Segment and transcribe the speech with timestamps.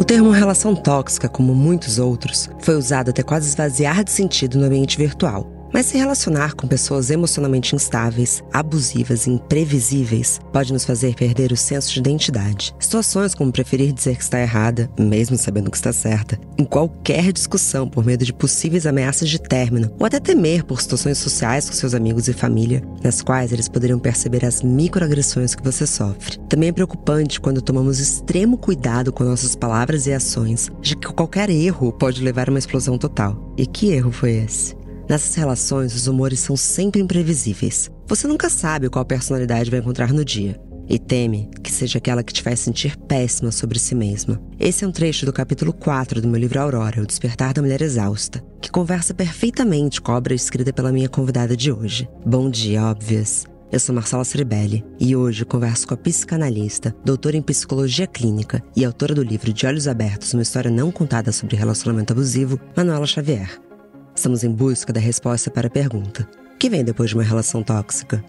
[0.00, 4.64] O termo relação tóxica, como muitos outros, foi usado até quase esvaziar de sentido no
[4.64, 5.59] ambiente virtual.
[5.72, 11.56] Mas se relacionar com pessoas emocionalmente instáveis, abusivas e imprevisíveis pode nos fazer perder o
[11.56, 12.74] senso de identidade.
[12.78, 17.88] Situações como preferir dizer que está errada, mesmo sabendo que está certa, em qualquer discussão
[17.88, 21.94] por medo de possíveis ameaças de término, ou até temer por situações sociais com seus
[21.94, 26.38] amigos e família, nas quais eles poderiam perceber as microagressões que você sofre.
[26.48, 31.48] Também é preocupante quando tomamos extremo cuidado com nossas palavras e ações, de que qualquer
[31.48, 33.54] erro pode levar a uma explosão total.
[33.56, 34.79] E que erro foi esse?
[35.10, 37.90] Nessas relações, os humores são sempre imprevisíveis.
[38.06, 40.56] Você nunca sabe qual personalidade vai encontrar no dia.
[40.88, 44.40] E teme que seja aquela que te faz sentir péssima sobre si mesma.
[44.56, 47.82] Esse é um trecho do capítulo 4 do meu livro Aurora, O Despertar da Mulher
[47.82, 52.08] Exausta, que conversa perfeitamente com a obra escrita pela minha convidada de hoje.
[52.24, 53.46] Bom dia, óbvias!
[53.72, 58.84] Eu sou Marcela Ceribelli e hoje converso com a psicanalista, doutora em psicologia clínica e
[58.84, 63.69] autora do livro De Olhos Abertos, uma história não contada sobre relacionamento abusivo, Manuela Xavier.
[64.14, 67.62] Estamos em busca da resposta para a pergunta: o que vem depois de uma relação
[67.62, 68.22] tóxica?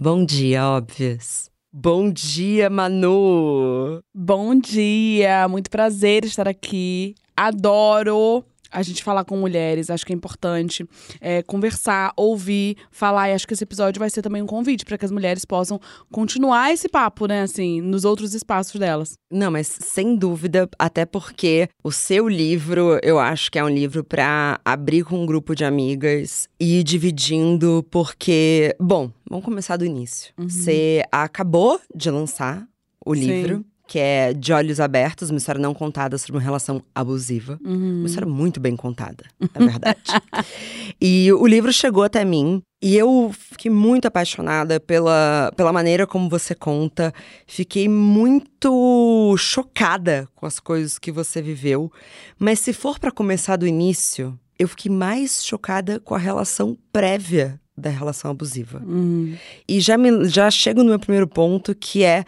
[0.00, 1.50] Bom dia, óbvias.
[1.72, 4.02] Bom dia, Manu!
[4.14, 7.14] Bom dia, muito prazer estar aqui.
[7.36, 10.86] Adoro a gente falar com mulheres, acho que é importante
[11.20, 13.30] é, conversar, ouvir, falar.
[13.30, 15.80] E acho que esse episódio vai ser também um convite para que as mulheres possam
[16.10, 19.14] continuar esse papo, né, assim, nos outros espaços delas.
[19.30, 24.02] Não, mas sem dúvida, até porque o seu livro, eu acho que é um livro
[24.02, 29.84] para abrir com um grupo de amigas e ir dividindo, porque, bom, vamos começar do
[29.84, 30.32] início.
[30.38, 30.48] Uhum.
[30.48, 32.66] Você acabou de lançar
[33.04, 33.58] o livro.
[33.58, 37.60] Sim que é De Olhos Abertos, uma história não contada sobre uma relação abusiva.
[37.62, 37.98] Uhum.
[37.98, 40.00] Uma história muito bem contada, é verdade.
[40.98, 46.26] e o livro chegou até mim e eu fiquei muito apaixonada pela, pela maneira como
[46.30, 47.12] você conta.
[47.46, 51.92] Fiquei muito chocada com as coisas que você viveu.
[52.38, 57.60] Mas se for para começar do início, eu fiquei mais chocada com a relação prévia
[57.76, 58.82] da relação abusiva.
[58.86, 59.36] Uhum.
[59.68, 62.24] E já, me, já chego no meu primeiro ponto, que é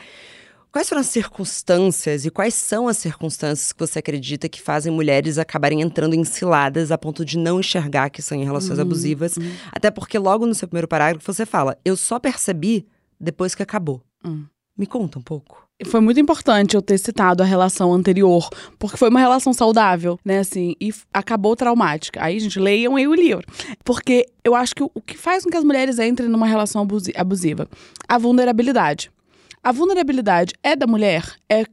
[0.75, 5.39] Quais foram as circunstâncias e quais são as circunstâncias que você acredita que fazem mulheres
[5.39, 9.37] acabarem entrando em ciladas a ponto de não enxergar que são em relações uhum, abusivas?
[9.37, 9.53] Uhum.
[9.71, 12.89] Até porque logo no seu primeiro parágrafo você fala: Eu só percebi
[13.21, 14.03] depois que acabou.
[14.27, 14.47] Uhum.
[14.77, 15.65] Me conta um pouco.
[15.87, 20.41] Foi muito importante eu ter citado a relação anterior, porque foi uma relação saudável, né,
[20.41, 22.21] assim, e acabou traumática.
[22.21, 23.47] Aí, gente, leiam aí o livro.
[23.85, 26.85] Porque eu acho que o que faz com que as mulheres entrem numa relação
[27.15, 27.69] abusiva?
[28.09, 29.13] A vulnerabilidade.
[29.65, 31.25] A vulnerabilidade é da mulher?
[31.49, 31.65] É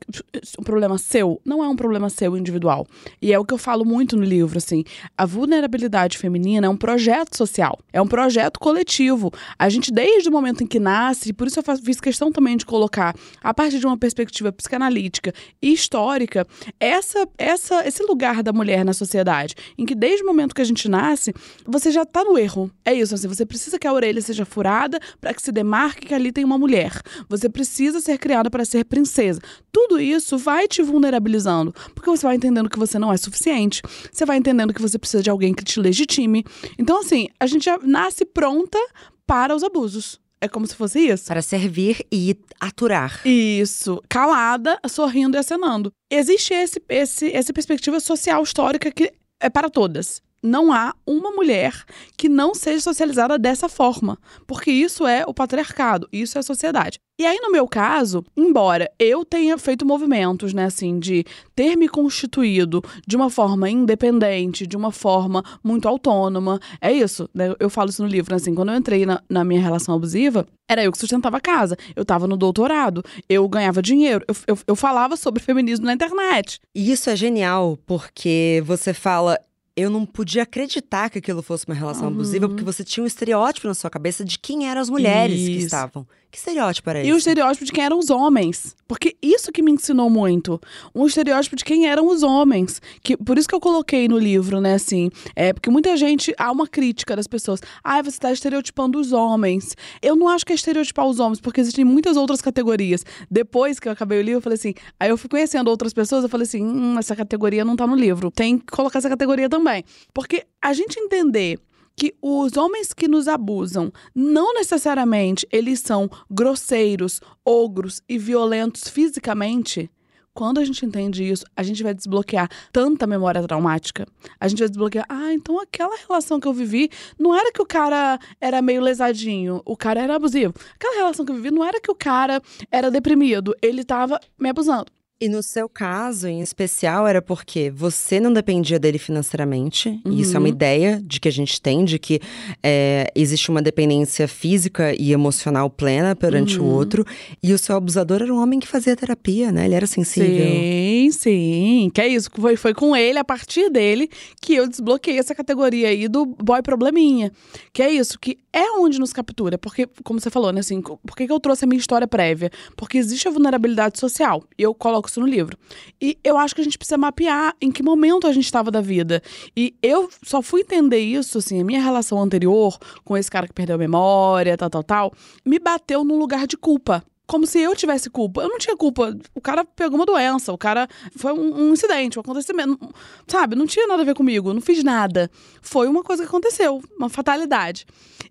[0.57, 1.41] um problema seu?
[1.44, 2.88] Não é um problema seu individual.
[3.22, 4.85] E é o que eu falo muito no livro, assim.
[5.18, 9.29] A vulnerabilidade feminina é um projeto social, é um projeto coletivo.
[9.59, 12.56] A gente, desde o momento em que nasce, e por isso eu fiz questão também
[12.56, 13.13] de colocar,
[13.44, 16.47] a partir de uma perspectiva psicanalítica e histórica,
[16.79, 20.66] essa, essa, esse lugar da mulher na sociedade, em que desde o momento que a
[20.66, 21.34] gente nasce,
[21.66, 22.72] você já está no erro.
[22.85, 26.13] É isso, assim, você precisa que a orelha seja furada para que se demarque que
[26.13, 26.94] ali tem uma mulher.
[27.28, 29.42] Você precisa precisa ser criada para ser princesa.
[29.72, 33.81] Tudo isso vai te vulnerabilizando, porque você vai entendendo que você não é suficiente,
[34.12, 36.46] você vai entendendo que você precisa de alguém que te legitime.
[36.78, 38.78] Então, assim, a gente já nasce pronta
[39.25, 40.20] para os abusos.
[40.40, 41.25] É como se fosse isso.
[41.25, 43.22] Para servir e aturar.
[43.25, 44.02] Isso.
[44.08, 45.91] Calada, sorrindo e acenando.
[46.12, 51.84] Existe esse, esse, essa perspectiva social histórica que é para todas não há uma mulher
[52.18, 57.00] que não seja socializada dessa forma, porque isso é o patriarcado, isso é a sociedade.
[57.19, 61.24] E aí, no meu caso, embora eu tenha feito movimentos, né, assim, de
[61.56, 67.53] ter me constituído de uma forma independente, de uma forma muito autônoma, é isso, né?
[67.59, 70.84] Eu falo isso no livro, assim, quando eu entrei na, na minha relação abusiva, era
[70.84, 74.75] eu que sustentava a casa, eu tava no doutorado, eu ganhava dinheiro, eu, eu, eu
[74.75, 76.59] falava sobre feminismo na internet.
[76.73, 79.38] E isso é genial, porque você fala,
[79.81, 82.14] eu não podia acreditar que aquilo fosse uma relação uhum.
[82.14, 85.52] abusiva, porque você tinha um estereótipo na sua cabeça de quem eram as mulheres Isso.
[85.52, 86.08] que estavam.
[86.31, 87.09] Que estereótipo era esse?
[87.09, 88.73] E o estereótipo de quem eram os homens.
[88.87, 90.61] Porque isso que me ensinou muito.
[90.95, 92.81] Um estereótipo de quem eram os homens.
[93.03, 95.09] Que, por isso que eu coloquei no livro, né, assim.
[95.35, 96.33] É porque muita gente.
[96.37, 97.59] Há uma crítica das pessoas.
[97.83, 99.75] Ah, você está estereotipando os homens.
[100.01, 103.03] Eu não acho que é estereotipar os homens, porque existem muitas outras categorias.
[103.29, 104.73] Depois que eu acabei o livro, eu falei assim.
[104.97, 107.95] Aí eu fui conhecendo outras pessoas, eu falei assim: hum, essa categoria não tá no
[107.95, 108.31] livro.
[108.31, 109.83] Tem que colocar essa categoria também.
[110.13, 111.59] Porque a gente entender
[112.02, 119.88] que os homens que nos abusam não necessariamente eles são grosseiros, ogros e violentos fisicamente.
[120.34, 124.08] Quando a gente entende isso, a gente vai desbloquear tanta memória traumática.
[124.40, 126.90] A gente vai desbloquear, ah, então aquela relação que eu vivi
[127.20, 130.56] não era que o cara era meio lesadinho, o cara era abusivo.
[130.74, 134.50] Aquela relação que eu vivi não era que o cara era deprimido, ele tava me
[134.50, 134.88] abusando.
[135.22, 140.02] E no seu caso, em especial, era porque você não dependia dele financeiramente.
[140.03, 140.14] Uhum.
[140.14, 142.20] E isso é uma ideia de que a gente tem, de que
[142.64, 146.66] é, existe uma dependência física e emocional plena perante Uhum.
[146.66, 147.06] o outro.
[147.44, 149.66] E o seu abusador era um homem que fazia terapia, né?
[149.66, 150.44] Ele era sensível.
[150.44, 151.91] Sim, sim.
[151.94, 152.28] Que é isso.
[152.34, 154.09] Foi, foi com ele, a partir dele,
[154.41, 157.32] que eu desbloqueei essa categoria aí do boy probleminha.
[157.72, 159.56] Que é isso, que é onde nos captura.
[159.59, 162.50] Porque, como você falou, né, assim, por que, que eu trouxe a minha história prévia?
[162.76, 164.44] Porque existe a vulnerabilidade social.
[164.58, 165.58] E eu coloco no livro.
[166.02, 168.81] E eu acho que a gente precisa mapear em que momento a gente estava da
[168.81, 169.22] vida.
[169.55, 173.53] E eu só fui entender isso, assim, a minha relação anterior com esse cara que
[173.53, 175.13] perdeu a memória, tal, tal, tal,
[175.46, 178.41] me bateu num lugar de culpa como se eu tivesse culpa.
[178.41, 179.17] Eu não tinha culpa.
[179.34, 180.85] O cara pegou uma doença, o cara
[181.16, 182.78] foi um, um incidente, um acontecimento.
[183.25, 183.55] Sabe?
[183.55, 185.31] Não tinha nada a ver comigo, não fiz nada.
[185.61, 187.85] Foi uma coisa que aconteceu, uma fatalidade.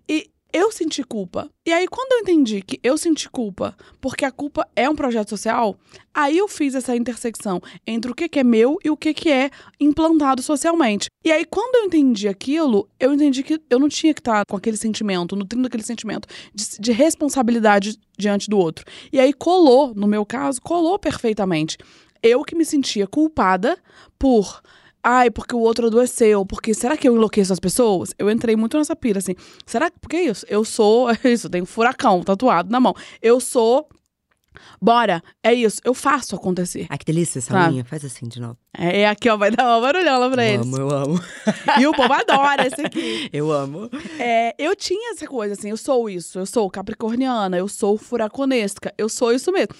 [0.07, 1.49] E eu senti culpa.
[1.65, 5.29] E aí, quando eu entendi que eu senti culpa porque a culpa é um projeto
[5.29, 5.77] social,
[6.13, 9.49] aí eu fiz essa intersecção entre o que, é meu e o que, que é
[9.79, 11.07] implantado socialmente.
[11.23, 14.57] E aí, quando eu entendi aquilo, eu entendi que eu não tinha que estar com
[14.57, 18.85] aquele sentimento, nutrindo aquele sentimento de, de responsabilidade diante do outro.
[19.11, 21.77] E aí colou, no meu caso, colou perfeitamente.
[22.23, 23.77] Eu que me sentia culpada
[24.19, 24.61] por
[25.03, 28.13] Ai, porque o outro adoeceu, porque será que eu enlouqueço as pessoas?
[28.19, 29.35] Eu entrei muito nessa pira, assim.
[29.65, 29.99] Será que.
[29.99, 30.45] Porque é isso?
[30.49, 31.09] Eu sou.
[31.23, 32.93] É isso, tem um furacão tatuado na mão.
[33.21, 33.87] Eu sou.
[34.81, 36.85] Bora, é isso, eu faço acontecer.
[36.89, 37.69] Ai, que delícia essa Tá.
[37.69, 37.85] unha.
[37.85, 38.57] Faz assim de novo.
[38.77, 40.65] É, é aqui, ó, vai dar uma barulhona pra eu eles.
[40.65, 41.19] amo, eu amo.
[41.79, 43.29] E o povo adora esse aqui.
[43.31, 43.89] Eu amo.
[44.19, 48.93] É, eu tinha essa coisa, assim, eu sou isso, eu sou capricorniana, eu sou furaconesca,
[48.97, 49.73] eu sou isso mesmo.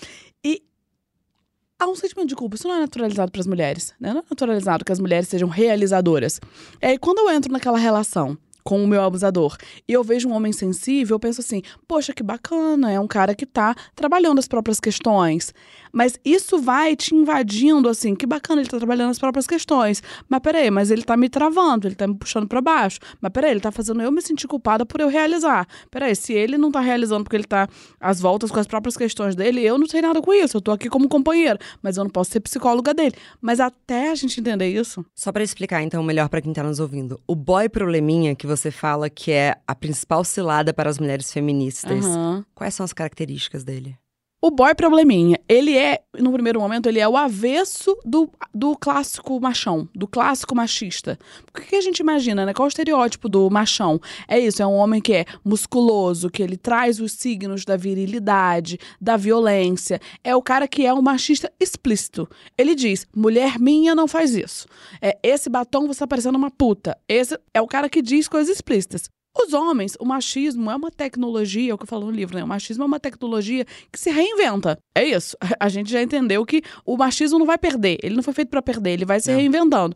[1.82, 4.14] Há um sentimento de culpa, isso não é naturalizado para as mulheres, né?
[4.14, 6.40] Não é naturalizado que as mulheres sejam realizadoras.
[6.80, 10.34] É, e quando eu entro naquela relação com o meu abusador e eu vejo um
[10.34, 14.48] homem sensível, eu penso assim, poxa, que bacana, é um cara que tá trabalhando as
[14.48, 15.54] próprias questões.
[15.92, 20.02] Mas isso vai te invadindo, assim, que bacana, ele tá trabalhando as próprias questões.
[20.30, 23.00] Mas peraí, mas ele tá me travando, ele tá me puxando pra baixo.
[23.20, 25.68] Mas peraí, ele tá fazendo eu me sentir culpada por eu realizar.
[25.90, 27.68] Peraí, se ele não tá realizando porque ele tá
[28.00, 30.58] às voltas com as próprias questões dele, eu não sei nada com isso.
[30.58, 33.16] Eu tô aqui como companheira, mas eu não posso ser psicóloga dele.
[33.42, 35.06] Mas até a gente entender isso.
[35.14, 37.20] Só pra explicar, então, melhor pra quem tá nos ouvindo.
[37.28, 42.06] O boy probleminha que você fala que é a principal cilada para as mulheres feministas.
[42.06, 42.46] Aham.
[42.54, 43.98] Quais são as características dele?
[44.44, 49.40] O boy probleminha, ele é, no primeiro momento, ele é o avesso do, do clássico
[49.40, 51.20] machão, do clássico machista.
[51.48, 52.52] O que, a gente imagina, né?
[52.52, 54.02] Qual o estereótipo do machão?
[54.28, 58.80] É isso, é um homem que é musculoso, que ele traz os signos da virilidade,
[59.00, 60.02] da violência.
[60.24, 62.28] É o cara que é um machista explícito.
[62.58, 64.66] Ele diz, mulher minha não faz isso.
[65.00, 66.98] É, esse batom você tá parecendo uma puta.
[67.08, 69.08] Esse é o cara que diz coisas explícitas.
[69.34, 72.44] Os homens, o machismo é uma tecnologia, é o que eu falo no livro, né?
[72.44, 74.78] O machismo é uma tecnologia que se reinventa.
[74.94, 75.38] É isso.
[75.60, 77.98] A gente já entendeu que o machismo não vai perder.
[78.04, 79.38] Ele não foi feito pra perder, ele vai se Não.
[79.38, 79.96] reinventando.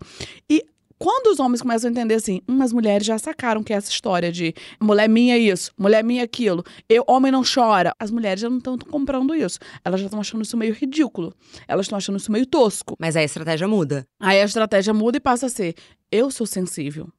[0.50, 0.64] E
[0.98, 3.92] quando os homens começam a entender assim, hum, as mulheres já sacaram que é essa
[3.92, 7.94] história de mulher minha isso, mulher minha aquilo, eu, homem não chora.
[8.00, 9.60] As mulheres já não estão comprando isso.
[9.84, 11.34] Elas já estão achando isso meio ridículo.
[11.68, 12.96] Elas estão achando isso meio tosco.
[12.98, 14.08] Mas aí a estratégia muda.
[14.18, 15.76] Aí a estratégia muda e passa a ser:
[16.10, 17.10] eu sou sensível.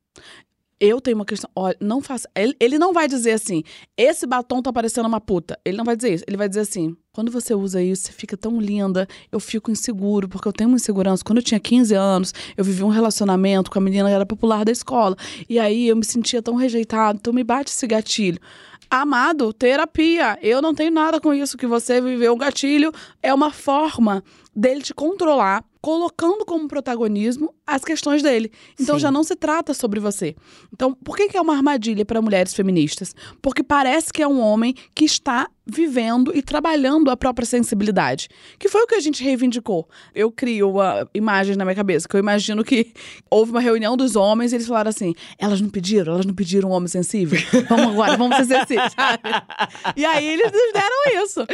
[0.79, 1.51] Eu tenho uma questão.
[1.57, 2.29] Olha, não faça.
[2.35, 3.63] Ele, ele não vai dizer assim:
[3.97, 5.59] esse batom tá parecendo uma puta.
[5.65, 6.25] Ele não vai dizer isso.
[6.27, 9.09] Ele vai dizer assim: quando você usa isso, você fica tão linda.
[9.33, 11.25] Eu fico inseguro, porque eu tenho uma insegurança.
[11.25, 14.67] Quando eu tinha 15 anos, eu vivi um relacionamento com a menina que era popular
[14.67, 15.17] da escola.
[15.49, 17.19] E aí eu me sentia tão rejeitado.
[17.19, 18.39] Então me bate esse gatilho.
[18.91, 20.39] Amado, terapia.
[20.43, 22.35] Eu não tenho nada com isso que você viveu.
[22.35, 22.93] O gatilho
[23.23, 24.23] é uma forma
[24.55, 28.51] dele te controlar, colocando como protagonismo as questões dele.
[28.73, 29.03] Então Sim.
[29.03, 30.35] já não se trata sobre você.
[30.73, 33.15] Então, por que, que é uma armadilha para mulheres feministas?
[33.41, 38.29] Porque parece que é um homem que está vivendo e trabalhando a própria sensibilidade.
[38.59, 39.89] Que foi o que a gente reivindicou.
[40.15, 42.93] Eu crio a imagem na minha cabeça, que eu imagino que
[43.29, 46.71] houve uma reunião dos homens e eles falaram assim: elas não pediram, elas não pediram
[46.71, 47.39] um homem sensível.
[47.69, 49.23] Vamos agora, vamos ser sensíveis, sabe?
[49.97, 51.47] E aí eles nos deram isso.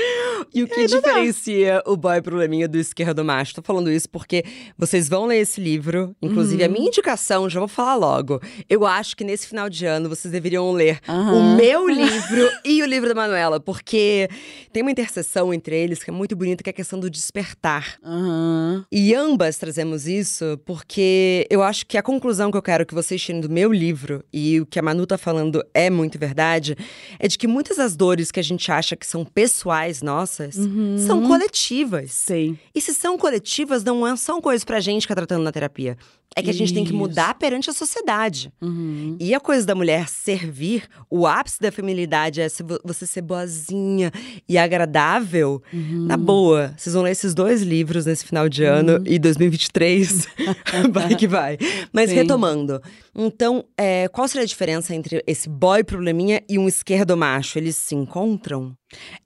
[0.53, 3.55] E o que diferencia o boy probleminha do esquerdo macho?
[3.55, 4.45] Tô falando isso porque
[4.77, 6.15] vocês vão ler esse livro.
[6.21, 8.41] Inclusive, a minha indicação, já vou falar logo.
[8.69, 11.33] Eu acho que nesse final de ano vocês deveriam ler Aham.
[11.33, 14.29] o meu livro e o livro da Manuela, porque porque
[14.73, 17.97] tem uma interseção entre eles que é muito bonita, que é a questão do despertar.
[18.05, 18.85] Aham.
[18.91, 23.21] E ambas trazemos isso porque eu acho que a conclusão que eu quero que vocês
[23.23, 26.77] tirem do meu livro, e o que a Manu tá falando é muito verdade,
[27.19, 30.57] é de que muitas das dores que a gente acha que são pessoais nossas
[31.07, 32.13] são coletivas.
[32.13, 32.57] Sei.
[32.75, 35.97] E se são coletivas, não é- são coisas pra gente que tá tratando na terapia.
[36.35, 36.99] É que a gente tem que Isso.
[36.99, 38.51] mudar perante a sociedade.
[38.63, 39.19] Uhum.
[39.21, 42.49] E a coisa da mulher servir, o ápice da feminilidade é
[42.83, 43.92] você ser boazinha
[44.49, 45.63] e agradável.
[45.73, 46.07] Uhum.
[46.07, 50.27] Na boa, vocês vão ler esses dois livros nesse final de ano e 2023
[50.91, 51.59] vai que vai.
[51.93, 52.17] Mas Sim.
[52.17, 52.81] retomando,
[53.15, 57.59] então, é, qual seria a diferença entre esse boy probleminha e um esquerdo macho?
[57.59, 58.75] Eles se encontram?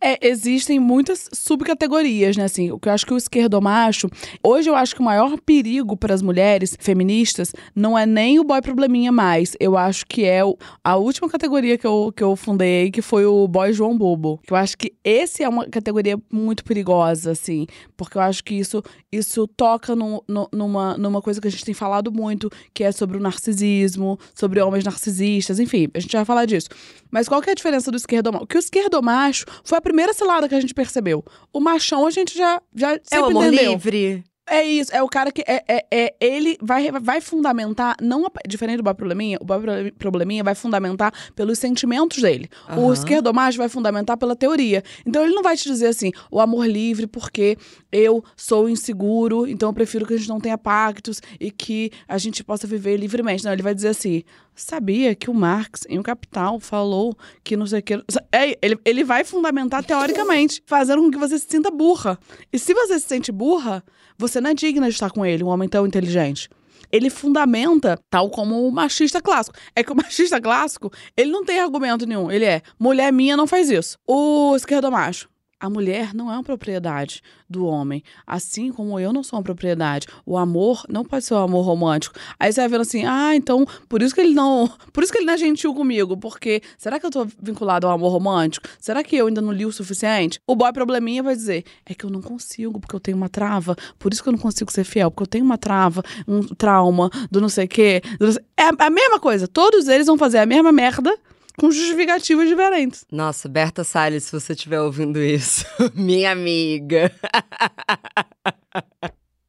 [0.01, 2.45] É, existem muitas subcategorias, né?
[2.45, 4.09] Assim, o que eu acho que o esquerdomacho.
[4.43, 8.45] Hoje eu acho que o maior perigo para as mulheres feministas não é nem o
[8.45, 9.57] boy probleminha mais.
[9.59, 13.25] Eu acho que é o- a última categoria que eu, que eu fundei, que foi
[13.27, 14.41] o boy João Bobo.
[14.49, 17.67] Eu acho que esse é uma categoria muito perigosa, assim.
[17.97, 21.65] Porque eu acho que isso, isso toca no- no- numa, numa coisa que a gente
[21.65, 26.25] tem falado muito, que é sobre o narcisismo, sobre homens narcisistas, enfim, a gente vai
[26.25, 26.69] falar disso.
[27.11, 28.47] Mas qual que é a diferença do esquerdomacho?
[28.47, 31.25] Que o esquerdomacho foi a primeira cilada que a gente percebeu.
[31.53, 33.73] O machão a gente já, já é o sempre amor entendeu.
[33.73, 34.25] livre?
[34.49, 38.77] É isso, é o cara que é, é, é- ele vai, vai fundamentar, não diferente
[38.77, 42.49] do Bob Probleminha, o Bob Probleminha vai fundamentar pelos sentimentos dele.
[42.77, 42.93] O Aham.
[42.93, 44.85] esquerdomacho vai fundamentar pela teoria.
[45.05, 47.59] Então ele não vai te dizer assim, o amor livre porque
[47.91, 52.17] eu sou inseguro, então eu prefiro que a gente não tenha pactos e que a
[52.17, 53.45] gente possa viver livremente.
[53.45, 54.23] Não, ele vai dizer assim,
[54.57, 57.95] sabia que o Marx em O Capital falou que não sei o que...
[58.33, 62.19] É, ele, ele vai fundamentar teoricamente, fazendo com que você se sinta burra.
[62.53, 63.85] E se você se sente burra,
[64.19, 66.49] você não é digna de estar com ele, um homem tão inteligente.
[66.91, 69.57] Ele fundamenta tal como o machista clássico.
[69.75, 72.31] É que o machista clássico, ele não tem argumento nenhum.
[72.31, 73.99] Ele é, mulher minha não faz isso.
[74.07, 75.29] O esquerdomacho.
[75.59, 78.03] A mulher não é uma propriedade do homem.
[78.27, 80.07] Assim como eu não sou uma propriedade.
[80.27, 82.15] O amor não pode ser um amor romântico.
[82.39, 84.71] Aí você vai vendo assim, ah, então por isso que ele não.
[84.93, 86.15] Por isso que ele não é gentil comigo.
[86.15, 88.69] Porque será que eu tô vinculado ao amor romântico?
[88.79, 90.39] Será que eu ainda não li o suficiente?
[90.47, 93.75] O boy probleminha vai dizer, é que eu não consigo, porque eu tenho uma trava.
[93.99, 97.09] Por isso que eu não consigo ser fiel, porque eu tenho uma trava, um trauma,
[97.31, 98.03] do não sei o quê.
[98.21, 99.49] não sei- É a mesma coisa.
[99.49, 101.17] Todos eles vão fazer a mesma merda
[101.57, 103.05] com justificativas diferentes.
[103.11, 107.11] Nossa, Berta Salles, se você estiver ouvindo isso, minha amiga.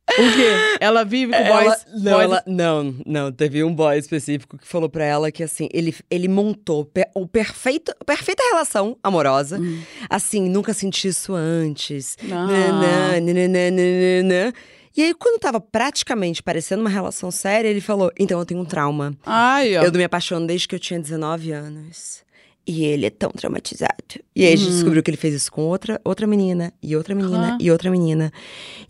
[0.09, 0.77] O quê?
[0.79, 1.85] Ela vive com Ela- boys.
[2.01, 5.67] não, boys- ela- não, não, teve um boy específico que falou pra ela que assim,
[5.71, 9.59] ele, ele montou o perfeito, a perfeita relação amorosa.
[9.59, 9.79] Hum.
[10.09, 12.17] Assim, nunca senti isso antes.
[12.23, 12.47] Não.
[12.47, 14.53] Nanã.
[14.97, 18.65] E aí, quando tava praticamente parecendo uma relação séria, ele falou: Então eu tenho um
[18.65, 19.15] trauma.
[19.23, 19.83] Ai, ó.
[19.83, 22.25] Eu não me apaixono desde que eu tinha 19 anos.
[22.69, 23.93] E ele é tão traumatizado.
[24.35, 27.15] E aí a gente descobriu que ele fez isso com outra, outra menina, e outra
[27.15, 27.57] menina, Ah.
[27.61, 28.29] e outra menina.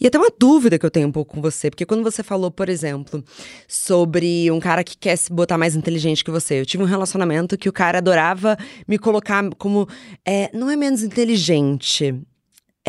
[0.02, 2.50] E até uma dúvida que eu tenho um pouco com você, porque quando você falou,
[2.50, 3.24] por exemplo,
[3.68, 7.56] sobre um cara que quer se botar mais inteligente que você, eu tive um relacionamento
[7.56, 9.88] que o cara adorava me colocar como.
[10.26, 12.16] é, não é menos inteligente.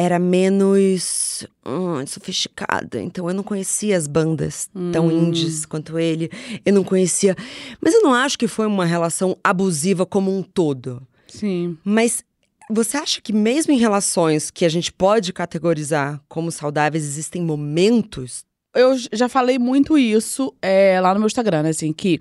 [0.00, 3.02] Era menos hum, sofisticada.
[3.02, 6.30] Então eu não conhecia as bandas tão indies quanto ele.
[6.64, 7.34] Eu não conhecia.
[7.80, 11.02] Mas eu não acho que foi uma relação abusiva como um todo.
[11.26, 11.76] Sim.
[11.82, 12.22] Mas
[12.70, 18.44] você acha que mesmo em relações que a gente pode categorizar como saudáveis, existem momentos?
[18.72, 21.70] Eu já falei muito isso é, lá no meu Instagram, né?
[21.70, 22.20] Assim, que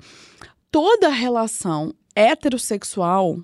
[0.71, 3.39] toda relação heterossexual,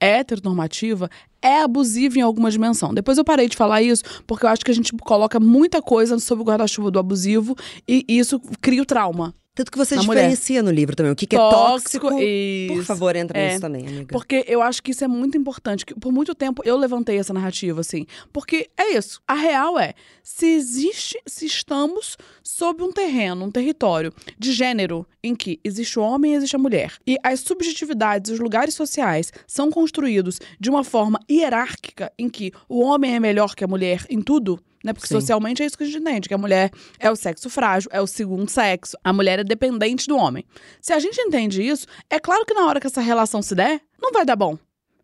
[0.00, 2.92] heteronormativa, é abusiva em alguma dimensão.
[2.92, 6.18] Depois eu parei de falar isso, porque eu acho que a gente coloca muita coisa
[6.18, 9.34] sob o guarda-chuva do abusivo e isso cria o trauma.
[9.54, 10.20] Tanto que você Na mulher.
[10.20, 11.10] diferencia no livro também.
[11.10, 12.74] O que, que é Tóxico, tóxico?
[12.76, 13.48] Por favor, entra É.
[13.48, 14.06] nisso também, amiga.
[14.12, 15.84] Porque eu acho que isso é muito importante.
[15.84, 18.06] Que por muito tempo eu levantei essa narrativa, assim.
[18.32, 19.20] Porque é isso.
[19.26, 25.34] A real é: se existe, se estamos sob um terreno, um território de gênero em
[25.34, 29.70] que existe o homem e existe a mulher, e as subjetividades, os lugares sociais são
[29.70, 34.20] construídos de uma forma hierárquica em que o homem é melhor que a mulher em
[34.20, 34.58] tudo.
[34.84, 34.92] Né?
[34.92, 35.14] Porque Sim.
[35.14, 38.00] socialmente é isso que a gente entende, que a mulher é o sexo frágil, é
[38.00, 40.44] o segundo sexo, a mulher é dependente do homem.
[40.80, 43.80] Se a gente entende isso, é claro que na hora que essa relação se der,
[44.00, 44.56] não vai dar bom.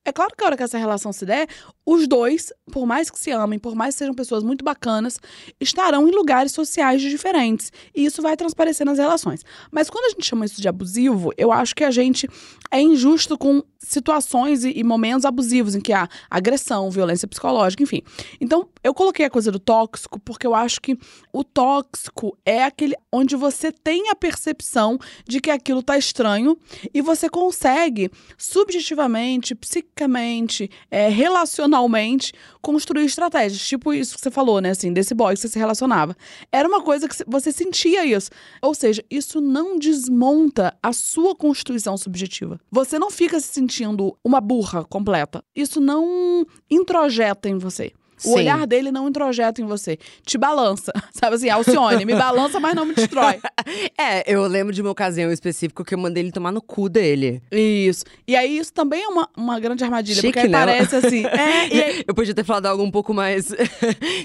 [0.05, 1.49] É claro que a hora que essa relação se der,
[1.87, 5.19] os dois, por mais que se amem, por mais que sejam pessoas muito bacanas,
[5.61, 7.73] estarão em lugares sociais diferentes.
[7.95, 9.43] E isso vai transparecer nas relações.
[9.71, 12.29] Mas quando a gente chama isso de abusivo, eu acho que a gente
[12.71, 18.03] é injusto com situações e, momentos abusivos em que há agressão, violência psicológica, enfim.
[18.41, 20.99] Então, eu coloquei a coisa do tóxico porque eu acho que
[21.33, 26.59] o tóxico é aquele onde você tem a percepção de que aquilo tá estranho
[26.93, 29.55] e você consegue subjetivamente,
[29.95, 33.67] psiquicamente, é, relacionalmente construir estratégias.
[33.67, 34.71] Tipo isso que você falou, né?
[34.71, 36.17] Assim, desse boy que você se relacionava.
[36.51, 38.31] Era uma coisa que você sentia isso.
[38.61, 42.61] Ou seja, isso não desmonta a sua constituição subjetiva.
[42.71, 45.43] Você não fica se sentindo uma burra completa.
[45.55, 47.93] Isso não introjeta em você.
[48.25, 48.35] O Sim.
[48.35, 49.99] olhar dele não introjeta em você.
[50.25, 50.93] Te balança.
[51.13, 53.39] Sabe assim, Alcione, me balança, mas não me destrói.
[53.97, 57.43] É, eu lembro de uma ocasião específica que eu mandei ele tomar no cu dele.
[57.51, 58.05] Isso.
[58.27, 60.21] E aí, isso também é uma, uma grande armadilha.
[60.21, 60.59] Chique, porque aí né?
[60.59, 61.25] parece assim.
[61.35, 63.49] É, aí, Eu podia ter falado algo um pouco mais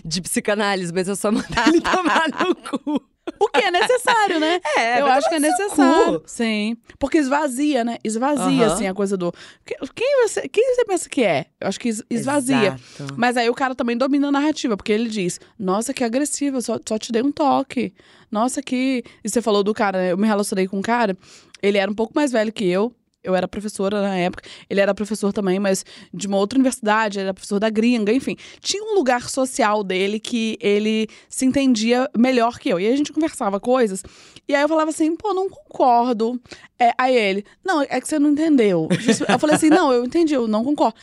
[0.04, 3.02] de psicanálise, mas eu só mandei ele tomar no cu.
[3.40, 4.60] O que é necessário, né?
[4.78, 6.24] É, Eu acho que é necessário.
[6.26, 6.78] Sim.
[6.98, 7.98] Porque esvazia, né?
[8.04, 9.32] Esvazia, assim, a coisa do.
[9.66, 11.46] Que- Quem você, quem você pensa que é?
[11.60, 12.76] Eu acho que es- esvazia.
[12.98, 13.14] Exato.
[13.18, 16.62] Mas aí o cara também domina a narrativa, porque ele diz: Nossa, que agressivo, eu
[16.62, 17.94] só, só te dei um toque.
[18.32, 19.04] Nossa, que.
[19.24, 20.12] E você falou do cara, né?
[20.12, 21.18] Eu me relacionei com um cara,
[21.62, 22.94] ele era um pouco mais velho que eu.
[23.24, 25.84] Eu era professora na época, ele era professor também, mas
[26.14, 28.38] de uma outra universidade, ele era professor da gringa, enfim.
[28.62, 32.80] Tinha um lugar social dele que ele se entendia melhor que eu.
[32.80, 34.04] E a gente conversava coisas,
[34.48, 36.42] e aí eu falava assim, pô, não concordo.
[36.80, 38.88] É, aí ele, não, é que você não entendeu.
[39.28, 40.96] Eu falei assim, não, eu entendi, eu não concordo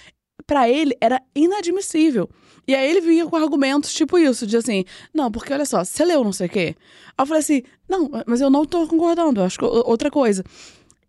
[0.46, 2.30] pra ele era inadmissível.
[2.68, 6.04] E aí ele vinha com argumentos tipo isso, de assim, não, porque olha só, você
[6.04, 6.76] leu não sei o quê.
[7.16, 10.44] Aí eu falei assim, não, mas eu não tô concordando, acho que outra coisa.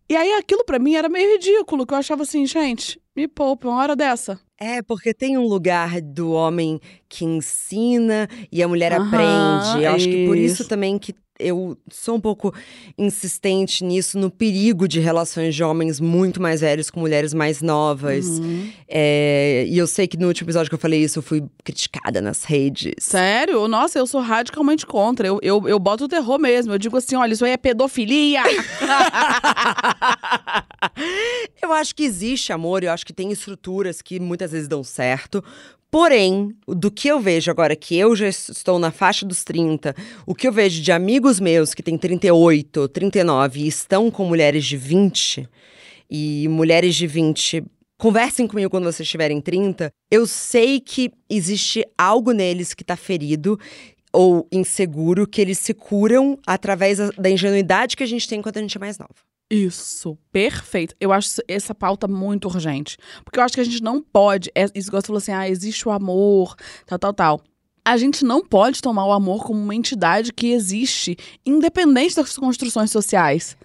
[0.09, 3.67] E aí aquilo pra mim era meio ridículo, que eu achava assim, gente, me poupa,
[3.67, 4.39] uma hora dessa.
[4.59, 9.83] É, porque tem um lugar do homem que ensina e a mulher Aham, aprende.
[9.83, 10.69] Eu acho que por isso isso.
[10.69, 12.53] também que eu sou um pouco
[12.97, 18.27] insistente nisso, no perigo de relações de homens muito mais velhos com mulheres mais novas.
[18.27, 18.69] Uhum.
[18.87, 22.21] É, e eu sei que no último episódio que eu falei isso, eu fui criticada
[22.21, 22.93] nas redes.
[22.99, 23.67] Sério?
[23.67, 25.27] Nossa, eu sou radicalmente contra.
[25.27, 26.73] Eu, eu, eu boto o terror mesmo.
[26.73, 28.43] Eu digo assim: olha, isso aí é pedofilia.
[31.61, 35.43] eu acho que existe amor, eu acho que tem estruturas que muitas vezes dão certo.
[35.97, 39.95] Porém, do que eu vejo agora que eu já estou na faixa dos 30,
[40.27, 44.63] o que eu vejo de amigos meus que têm 38, 39 e estão com mulheres
[44.63, 45.49] de 20,
[46.07, 47.63] e mulheres de 20
[47.97, 53.59] conversem comigo quando vocês tiverem 30, eu sei que existe algo neles que tá ferido
[54.13, 58.61] ou inseguro, que eles se curam através da ingenuidade que a gente tem quando a
[58.61, 59.15] gente é mais nova.
[59.49, 60.93] Isso, perfeito.
[60.99, 62.97] Eu acho essa pauta muito urgente.
[63.23, 64.51] Porque eu acho que a gente não pode.
[64.53, 67.41] É, isso que você falou assim: ah, existe o amor, tal, tal, tal.
[67.85, 72.91] A gente não pode tomar o amor como uma entidade que existe, independente das construções
[72.91, 73.55] sociais.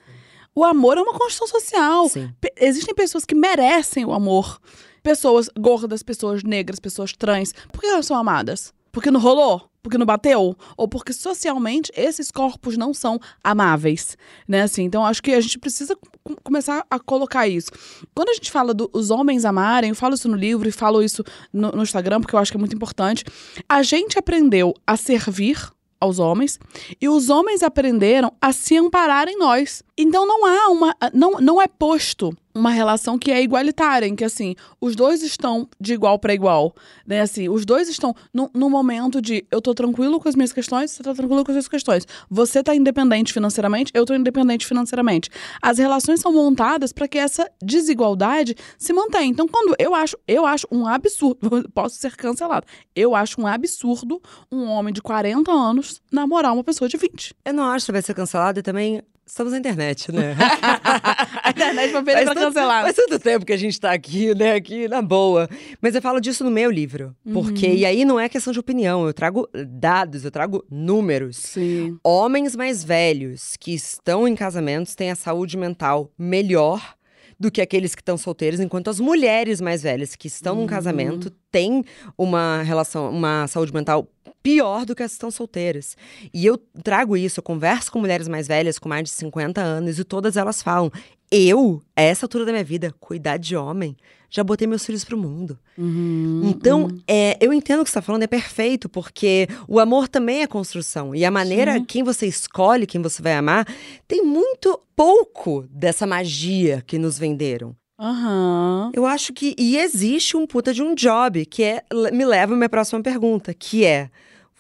[0.55, 2.09] O amor é uma construção social.
[2.41, 4.61] Pe- existem pessoas que merecem o amor.
[5.03, 7.53] Pessoas gordas, pessoas negras, pessoas trans.
[7.73, 8.73] Por que elas são amadas?
[8.93, 9.69] Porque não rolou?
[9.83, 10.57] Porque não bateu?
[10.77, 14.17] Ou porque socialmente esses corpos não são amáveis,
[14.47, 14.63] né?
[14.63, 17.71] Assim, então acho que a gente precisa com- começar a colocar isso.
[18.15, 21.25] Quando a gente fala dos homens amarem, eu falo isso no livro e falo isso
[21.53, 23.25] no, no Instagram, porque eu acho que é muito importante.
[23.69, 25.59] A gente aprendeu a servir
[26.01, 26.59] aos homens
[27.01, 29.83] e os homens aprenderam a se amparar em nós.
[29.99, 34.25] Então não há uma não, não é posto uma relação que é igualitária, em que
[34.25, 36.75] assim, os dois estão de igual para igual,
[37.07, 37.21] né?
[37.21, 40.91] Assim, os dois estão no, no momento de eu tô tranquilo com as minhas questões,
[40.91, 42.07] você tá tranquilo com as suas questões.
[42.31, 45.31] Você tá independente financeiramente, eu tô independente financeiramente.
[45.61, 49.27] As relações são montadas para que essa desigualdade se mantenha.
[49.27, 52.67] Então, quando eu acho, eu acho um absurdo, posso ser cancelado.
[52.95, 57.35] Eu acho um absurdo um homem de 40 anos namorar uma pessoa de 20.
[57.45, 60.35] Eu não acho que vai ser cancelado e também estamos na internet, né?
[61.43, 62.83] A internet vai pedir pra tanto- cancelar.
[62.85, 64.55] Faz tanto tempo que a gente tá aqui, né?
[64.55, 65.49] Aqui na boa.
[65.81, 67.15] Mas eu falo disso no meu livro.
[67.33, 67.75] Porque, Uhum.
[67.75, 71.37] e aí não é questão de opinião, eu trago dados, eu trago números.
[71.37, 71.99] Sim.
[72.05, 76.95] Homens mais velhos que estão em casamentos têm a saúde mental melhor
[77.41, 80.67] do que aqueles que estão solteiros, enquanto as mulheres mais velhas que estão num Uhum.
[80.69, 81.83] casamento têm
[82.17, 84.07] uma relação, uma saúde mental
[84.43, 85.97] pior do que as que estão solteiras.
[86.33, 89.99] E eu trago isso, eu converso com mulheres mais velhas com mais de 50 anos
[89.99, 90.91] e todas elas falam:
[91.31, 93.97] "Eu, a essa altura da minha vida, cuidar de homem,
[94.31, 95.59] já botei meus filhos pro mundo".
[95.79, 100.09] Uhum, Então, é, eu entendo o que você está falando, é perfeito, porque o amor
[100.09, 101.15] também é construção.
[101.15, 101.85] E a maneira, Sim.
[101.85, 103.67] quem você escolhe, quem você vai amar,
[104.07, 107.75] tem muito pouco dessa magia que nos venderam.
[107.99, 108.91] Aham.
[108.93, 109.55] Eu acho que.
[109.57, 111.83] E existe um puta de um job, que é.
[112.13, 114.11] Me leva à minha próxima pergunta, que é: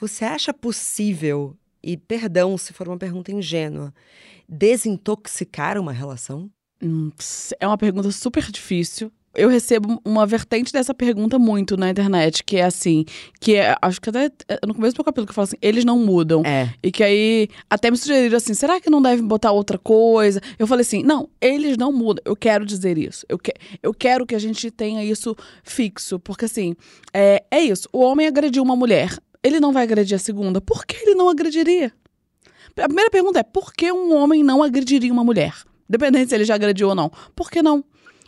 [0.02, 3.94] você acha possível, e perdão se for uma pergunta ingênua,
[4.48, 6.50] desintoxicar uma relação?
[6.82, 7.10] Hum,
[7.60, 9.12] É uma pergunta super difícil.
[9.34, 13.04] eu recebo uma vertente dessa pergunta muito na internet, que é assim,
[13.40, 15.84] que é, acho que até é, no começo do capítulo que eu falo assim, eles
[15.86, 16.42] não mudam.
[16.44, 16.68] É.
[16.82, 20.40] E que aí até me sugeriram assim, será que não devem botar outra coisa?
[20.58, 22.22] Eu falei assim, não, eles não mudam.
[22.26, 23.24] Eu quero dizer isso.
[23.28, 26.74] Eu, que, eu quero que a gente tenha isso fixo, porque assim,
[27.14, 27.88] é, é isso.
[27.92, 30.60] O homem agrediu uma mulher, ele não vai agredir a segunda.
[30.60, 31.92] Por que ele não agrediria?
[32.76, 35.54] A primeira pergunta é, por que um homem não agrediria uma mulher?
[35.88, 37.10] Dependendo se ele já agrediu ou não.
[37.36, 37.84] Por que não?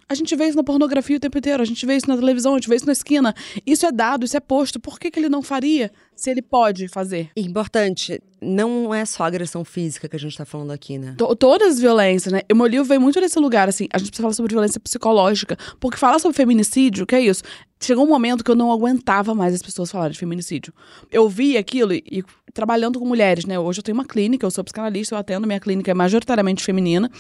[0.07, 2.53] A gente vê isso na pornografia o tempo inteiro, a gente vê isso na televisão,
[2.53, 3.35] a gente vê isso na esquina.
[3.65, 4.79] Isso é dado, isso é posto.
[4.79, 7.31] Por que, que ele não faria se ele pode fazer?
[7.35, 11.15] Importante, não é só agressão física que a gente tá falando aqui, né?
[11.17, 12.43] To- todas as violências, né?
[12.53, 13.89] O meu livro vem muito nesse lugar, assim.
[13.95, 15.57] A gente precisa falar sobre violência psicológica.
[15.81, 17.43] Porque falar sobre feminicídio, que é isso?
[17.85, 20.73] Chegou um momento que eu não aguentava mais as pessoas falarem de feminicídio.
[21.13, 23.59] Eu vi aquilo e, e trabalhando com mulheres, né?
[23.59, 27.11] Hoje eu tenho uma clínica, eu sou psicanalista, eu atendo, minha clínica é majoritariamente feminina.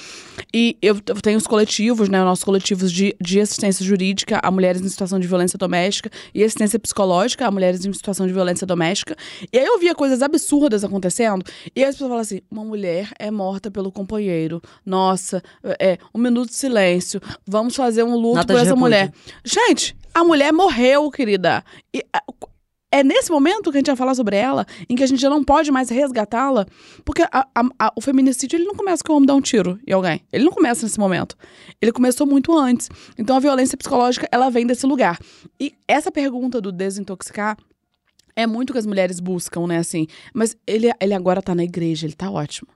[0.54, 2.18] E eu, eu tenho os coletivos, né?
[2.24, 6.78] Nossos coletivos de, de assistência jurídica a mulheres em situação de violência doméstica e assistência
[6.78, 9.14] psicológica a mulheres em situação de violência doméstica.
[9.52, 11.44] E aí eu via coisas absurdas acontecendo.
[11.76, 14.62] E aí as pessoas falam assim: uma mulher é morta pelo companheiro.
[14.86, 15.42] Nossa,
[15.78, 17.20] é um minuto de silêncio.
[17.46, 18.80] Vamos fazer um luto Nota por essa repúdio.
[18.80, 19.12] mulher.
[19.44, 21.64] Gente, a mulher morreu, querida.
[21.92, 22.02] E,
[22.90, 25.28] é nesse momento que a gente vai falar sobre ela, em que a gente já
[25.28, 26.64] não pode mais resgatá-la,
[27.04, 29.80] porque a- a- a- o feminicídio ele não começa com o homem dar um tiro
[29.84, 30.22] em alguém.
[30.32, 31.36] Ele não começa nesse momento.
[31.82, 32.88] Ele começou muito antes.
[33.18, 35.18] Então a violência psicológica ela vem desse lugar.
[35.58, 37.56] E essa pergunta do desintoxicar
[38.36, 40.06] é muito que as mulheres buscam, né, assim.
[40.32, 42.68] Mas ele, ele agora tá na igreja, ele tá ótimo.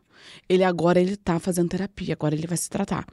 [0.49, 3.07] Ele agora ele tá fazendo terapia, agora ele vai se tratar.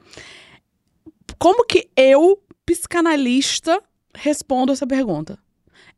[1.38, 3.80] Como que eu, psicanalista,
[4.16, 5.38] respondo essa pergunta?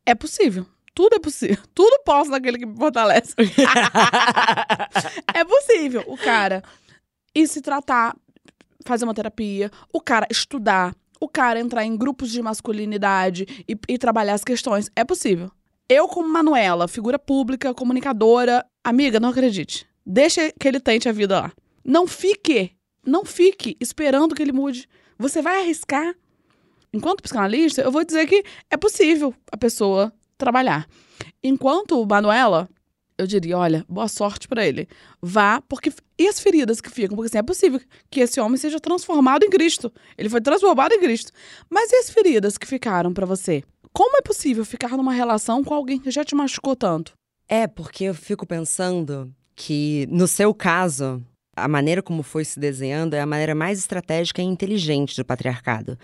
[0.05, 0.65] É possível.
[0.93, 1.57] Tudo é possível.
[1.73, 3.33] Tudo posso naquele que me fortalece.
[5.33, 6.03] é possível.
[6.07, 6.63] O cara
[7.33, 8.15] ir se tratar,
[8.85, 13.97] fazer uma terapia, o cara estudar, o cara entrar em grupos de masculinidade e, e
[13.97, 14.89] trabalhar as questões.
[14.95, 15.51] É possível.
[15.87, 19.87] Eu, como Manuela, figura pública, comunicadora, amiga, não acredite.
[20.05, 21.51] Deixa que ele tente a vida lá.
[21.83, 22.71] Não fique,
[23.05, 24.87] não fique esperando que ele mude.
[25.17, 26.13] Você vai arriscar.
[26.93, 30.87] Enquanto psicanalista, eu vou dizer que é possível a pessoa trabalhar.
[31.43, 32.69] Enquanto Manuela,
[33.17, 34.87] eu diria, olha, boa sorte pra ele.
[35.21, 38.79] Vá, porque e as feridas que ficam, porque assim, é possível que esse homem seja
[38.79, 39.91] transformado em Cristo.
[40.17, 41.31] Ele foi transformado em Cristo.
[41.69, 43.63] Mas e as feridas que ficaram pra você?
[43.91, 47.13] Como é possível ficar numa relação com alguém que já te machucou tanto?
[47.47, 51.21] É, porque eu fico pensando que, no seu caso,
[51.63, 55.97] a maneira como foi se desenhando é a maneira mais estratégica e inteligente do patriarcado.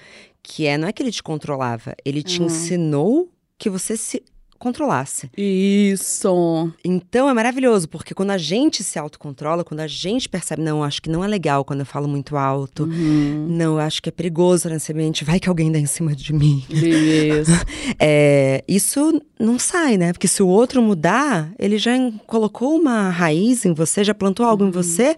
[0.44, 2.46] Que é, não é que ele te controlava, ele te Uhum.
[2.48, 4.22] ensinou que você se
[4.58, 5.30] controlasse.
[5.38, 6.72] Isso.
[6.84, 11.02] Então é maravilhoso, porque quando a gente se autocontrola, quando a gente percebe, não, acho
[11.02, 13.48] que não é legal quando eu falo muito alto, Uhum.
[13.50, 16.64] não, acho que é perigoso nesse ambiente, vai que alguém dá em cima de mim.
[16.70, 17.52] Isso.
[18.00, 20.12] É, isso não sai, né?
[20.12, 21.92] Porque se o outro mudar, ele já
[22.28, 25.16] colocou uma raiz em você, já plantou algo em você.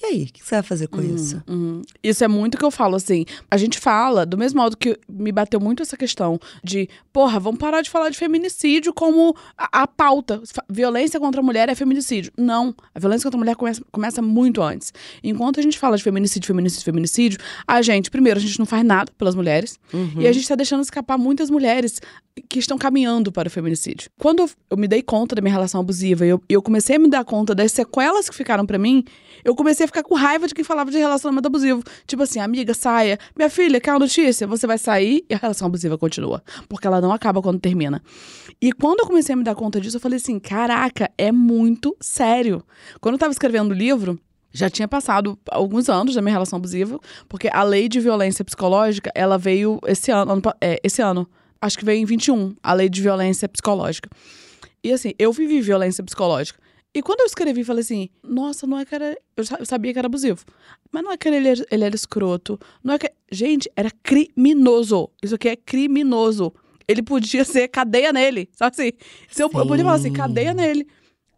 [0.00, 1.42] E aí, o que você vai fazer com isso?
[1.48, 1.82] Uhum.
[2.02, 3.24] Isso é muito que eu falo, assim.
[3.50, 7.58] A gente fala, do mesmo modo que me bateu muito essa questão de, porra, vamos
[7.58, 10.40] parar de falar de feminicídio como a, a pauta.
[10.70, 12.32] Violência contra a mulher é feminicídio.
[12.38, 12.72] Não.
[12.94, 14.92] A violência contra a mulher começa, começa muito antes.
[15.22, 18.84] Enquanto a gente fala de feminicídio, feminicídio, feminicídio, a gente, primeiro, a gente não faz
[18.84, 19.80] nada pelas mulheres.
[20.22, 22.00] E a gente tá deixando escapar muitas mulheres
[22.48, 24.10] que estão caminhando para o feminicídio.
[24.18, 26.98] Quando eu, eu me dei conta da minha relação abusiva e eu, eu comecei a
[26.98, 29.04] me dar conta das sequelas que ficaram pra mim,
[29.44, 31.82] eu comecei a ficar com raiva de quem falava de relacionamento abusivo.
[32.06, 33.18] Tipo assim, amiga, saia.
[33.36, 34.46] Minha filha, quer uma notícia?
[34.46, 36.42] Você vai sair e a relação abusiva continua.
[36.68, 38.02] Porque ela não acaba quando termina.
[38.60, 41.96] E quando eu comecei a me dar conta disso, eu falei assim: caraca, é muito
[42.00, 42.62] sério.
[43.00, 44.18] Quando eu tava escrevendo o livro,
[44.52, 46.98] já tinha passado alguns anos da minha relação abusiva,
[47.28, 51.28] porque a lei de violência psicológica, ela veio esse ano, ano é, esse ano,
[51.60, 54.08] acho que veio em 21, a lei de violência psicológica.
[54.82, 56.58] E assim, eu vivi violência psicológica.
[56.94, 59.16] E quando eu escrevi, falei assim, nossa, não é que era.
[59.36, 60.44] Eu sa- eu sabia que era abusivo.
[60.90, 62.58] Mas não é que ele, era- ele era escroto.
[62.82, 63.10] Não é que.
[63.30, 65.10] Gente, era criminoso.
[65.22, 66.52] Isso aqui é criminoso.
[66.86, 68.48] Ele podia ser cadeia nele.
[68.52, 68.92] Sabe assim?
[69.30, 70.14] Se eu, eu podia falar assim, Sim.
[70.14, 70.86] cadeia nele.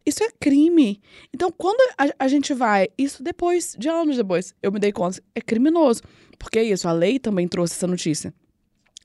[0.06, 1.00] Isso é crime.
[1.34, 5.20] Então, quando a, a gente vai, isso depois, de anos depois, eu me dei conta,
[5.34, 6.02] é criminoso.
[6.38, 8.32] Porque é isso, a lei também trouxe essa notícia.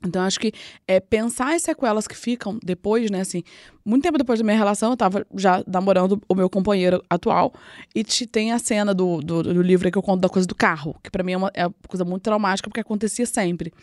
[0.03, 0.51] Então, acho que
[0.87, 3.43] é pensar as sequelas que ficam depois, né, assim,
[3.83, 7.53] muito tempo depois da minha relação, eu tava já namorando o meu companheiro atual.
[7.93, 10.55] E te, tem a cena do, do, do livro que eu conto da coisa do
[10.55, 13.73] carro, que pra mim é uma, é uma coisa muito traumática, porque acontecia sempre.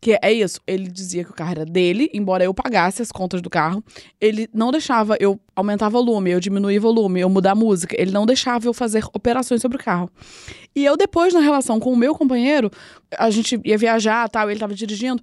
[0.00, 3.42] Que é isso, ele dizia que o carro era dele, embora eu pagasse as contas
[3.42, 3.82] do carro.
[4.20, 8.00] Ele não deixava eu aumentar volume, eu diminuir volume, eu mudar música.
[8.00, 10.08] Ele não deixava eu fazer operações sobre o carro.
[10.74, 12.70] E eu depois, na relação com o meu companheiro,
[13.18, 15.20] a gente ia viajar, tal, ele tava dirigindo,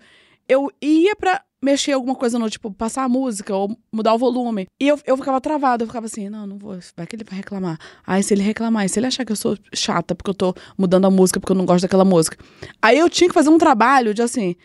[0.48, 4.68] eu ia pra mexer alguma coisa no, tipo, passar a música ou mudar o volume.
[4.80, 7.38] E eu, eu ficava travada, eu ficava assim, não, não vou, vai que ele vai
[7.38, 7.80] reclamar.
[8.06, 10.54] Aí se ele reclamar, e se ele achar que eu sou chata porque eu tô
[10.78, 12.38] mudando a música, porque eu não gosto daquela música.
[12.82, 14.56] Aí eu tinha que fazer um trabalho de assim,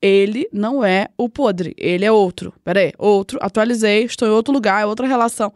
[0.00, 2.52] ele não é o podre, ele é outro.
[2.62, 5.52] Peraí, outro, atualizei, estou em outro lugar, é outra relação.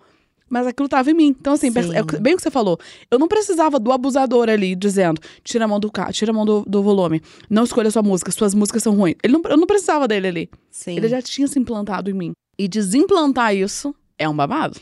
[0.49, 1.37] Mas aquilo tava em mim.
[1.39, 2.79] Então, assim, é bem o que você falou.
[3.11, 6.45] Eu não precisava do abusador ali dizendo: tira a mão do carro, tira a mão
[6.45, 9.17] do, do volume, não escolha sua música, suas músicas são ruins.
[9.23, 10.51] Ele não, eu não precisava dele ali.
[10.71, 10.97] Sim.
[10.97, 12.33] Ele já tinha se implantado em mim.
[12.59, 14.81] E desimplantar isso é um babado.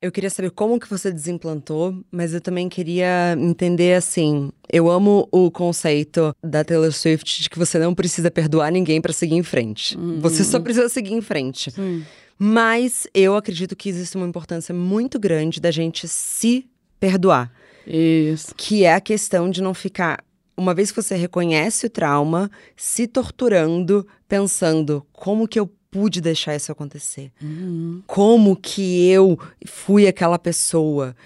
[0.00, 4.52] Eu queria saber como que você desimplantou, mas eu também queria entender assim.
[4.72, 9.12] Eu amo o conceito da Taylor Swift de que você não precisa perdoar ninguém para
[9.12, 9.98] seguir em frente.
[9.98, 10.20] Uhum.
[10.20, 11.72] Você só precisa seguir em frente.
[11.72, 12.04] Sim.
[12.38, 16.64] Mas eu acredito que existe uma importância muito grande da gente se
[17.00, 17.52] perdoar.
[17.84, 18.54] Isso.
[18.56, 20.22] Que é a questão de não ficar
[20.56, 26.54] uma vez que você reconhece o trauma, se torturando, pensando como que eu pude deixar
[26.54, 27.32] isso acontecer?
[27.42, 28.02] Uhum.
[28.06, 31.16] Como que eu fui aquela pessoa?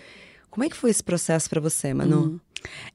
[0.50, 2.20] Como é que foi esse processo para você, Manu?
[2.20, 2.40] Uhum.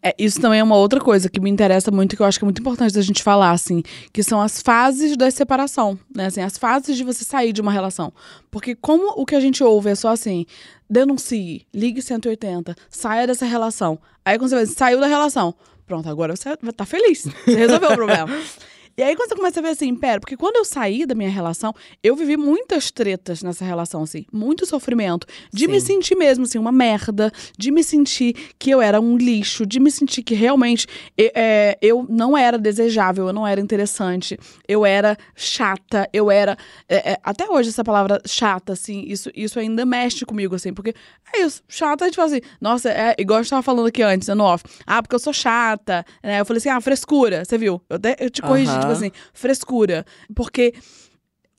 [0.01, 2.45] É, isso também é uma outra coisa que me interessa muito, que eu acho que
[2.45, 6.27] é muito importante da gente falar, assim, que são as fases da separação, né?
[6.27, 8.13] Assim, as fases de você sair de uma relação.
[8.49, 10.45] Porque como o que a gente ouve é só assim,
[10.89, 13.99] denuncie, ligue 180, saia dessa relação.
[14.23, 15.53] Aí quando você saiu da relação,
[15.85, 17.27] pronto, agora você vai tá feliz.
[17.45, 18.29] Você resolveu o problema.
[18.99, 21.29] E aí quando você começa a ver assim, pera, porque quando eu saí da minha
[21.29, 25.71] relação, eu vivi muitas tretas nessa relação, assim, muito sofrimento, de Sim.
[25.71, 29.79] me sentir mesmo, assim, uma merda, de me sentir que eu era um lixo, de
[29.79, 34.35] me sentir que realmente é, eu não era desejável, eu não era interessante,
[34.67, 36.57] eu era chata, eu era.
[36.89, 40.95] É, é, até hoje, essa palavra chata, assim, isso, isso ainda mexe comigo, assim, porque
[41.35, 44.01] é isso, chata, a gente fala assim, nossa, é igual a gente tava falando aqui
[44.01, 44.63] antes, no off.
[44.87, 46.39] Ah, porque eu sou chata, né?
[46.39, 47.79] Eu falei assim, ah, frescura, você viu?
[47.87, 48.86] Eu, até, eu te corrigi, Aham.
[48.93, 50.05] Tipo assim, frescura.
[50.35, 50.73] Porque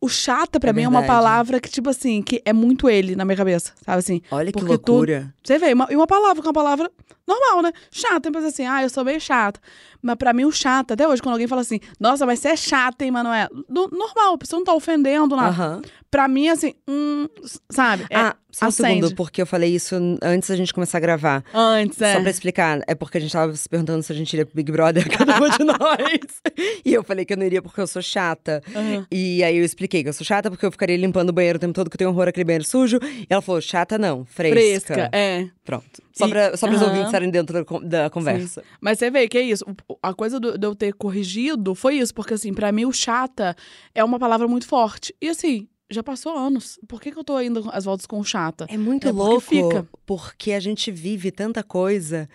[0.00, 1.18] o chata, pra É mim, é uma verdade.
[1.18, 4.22] palavra que, tipo assim, que é muito ele na minha cabeça, sabe assim?
[4.30, 5.34] Olha que Porque tu- loucura.
[5.42, 6.88] Você vê, uma, e uma palavra que é uma palavra
[7.26, 7.72] normal, né?
[7.90, 9.58] Chata, pensa assim, ah, eu sou meio chata.
[10.00, 12.56] Mas pra mim, o chato, até hoje, quando alguém fala assim, nossa, mas você é
[12.56, 13.48] chata, hein, Manoel?
[13.68, 15.48] Do- normal, a pessoa não tá ofendendo nada.
[15.48, 15.82] Aham.
[16.10, 17.28] Pra mim, assim, hum,
[17.70, 18.04] sabe?
[18.08, 18.88] É, ah, só um acende.
[19.00, 21.44] segundo, porque eu falei isso antes da gente começar a gravar.
[21.52, 22.14] Antes, é.
[22.14, 24.54] Só pra explicar, é porque a gente tava se perguntando se a gente iria pro
[24.56, 26.40] Big Brother, cada uma de nós.
[26.82, 28.62] E eu falei que eu não iria porque eu sou chata.
[28.74, 29.06] Aham.
[29.12, 31.60] E aí eu expliquei que eu sou chata porque eu ficaria limpando o banheiro o
[31.60, 32.98] tempo todo, que eu tenho horror àquele banheiro sujo.
[33.02, 34.56] E ela falou, chata não, fresca.
[34.56, 35.46] Fresca, é.
[35.62, 35.84] Pronto.
[36.14, 38.64] Só E- pra, só pra os ouvintes estarem dentro da, da conversa.
[38.80, 39.62] Mas você vê que é isso.
[40.02, 43.54] A coisa do- de eu ter corrigido foi isso, porque assim, pra mim o chata
[43.94, 45.14] é uma palavra muito forte.
[45.20, 46.78] E assim, já passou anos.
[46.86, 48.66] Por que, que eu tô indo às voltas com o chata?
[48.68, 49.88] É muito É porque louco, fica.
[50.06, 52.28] porque a gente vive tanta coisa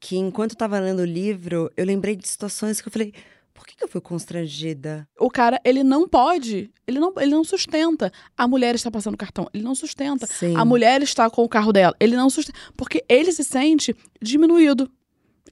[0.00, 3.12] que enquanto eu tava lendo o livro, eu lembrei de situações que eu falei,
[3.52, 5.08] por que, que eu fui constrangida?
[5.18, 8.12] O cara, ele não pode, ele não, ele não sustenta.
[8.36, 10.26] A mulher está passando cartão, ele não sustenta.
[10.26, 10.54] Sim.
[10.56, 12.56] A mulher está com o carro dela, ele não sustenta.
[12.76, 14.88] Porque ele se sente diminuído.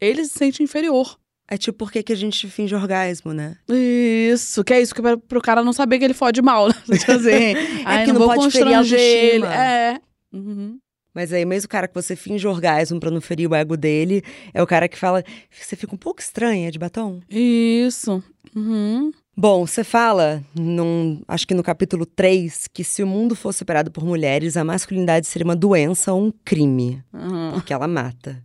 [0.00, 1.18] Ele se sente inferior.
[1.48, 3.56] É tipo, por que, que a gente finge orgasmo, né?
[3.68, 6.74] Isso, que é isso, que é pro cara não saber que ele fode mal, né?
[6.98, 7.54] Tipo assim,
[7.86, 9.46] ai, que não, não vou pode ferir a ele.
[9.46, 10.00] É.
[10.32, 10.78] Uhum.
[11.14, 14.22] Mas aí, mesmo o cara que você finge orgasmo pra não ferir o ego dele,
[14.52, 17.20] é o cara que fala, você fica um pouco estranha de batom.
[17.30, 18.22] Isso.
[18.54, 19.10] Uhum.
[19.34, 23.90] Bom, você fala, num, acho que no capítulo 3, que se o mundo fosse operado
[23.90, 27.52] por mulheres, a masculinidade seria uma doença ou um crime, Uhum.
[27.52, 28.42] porque ela mata.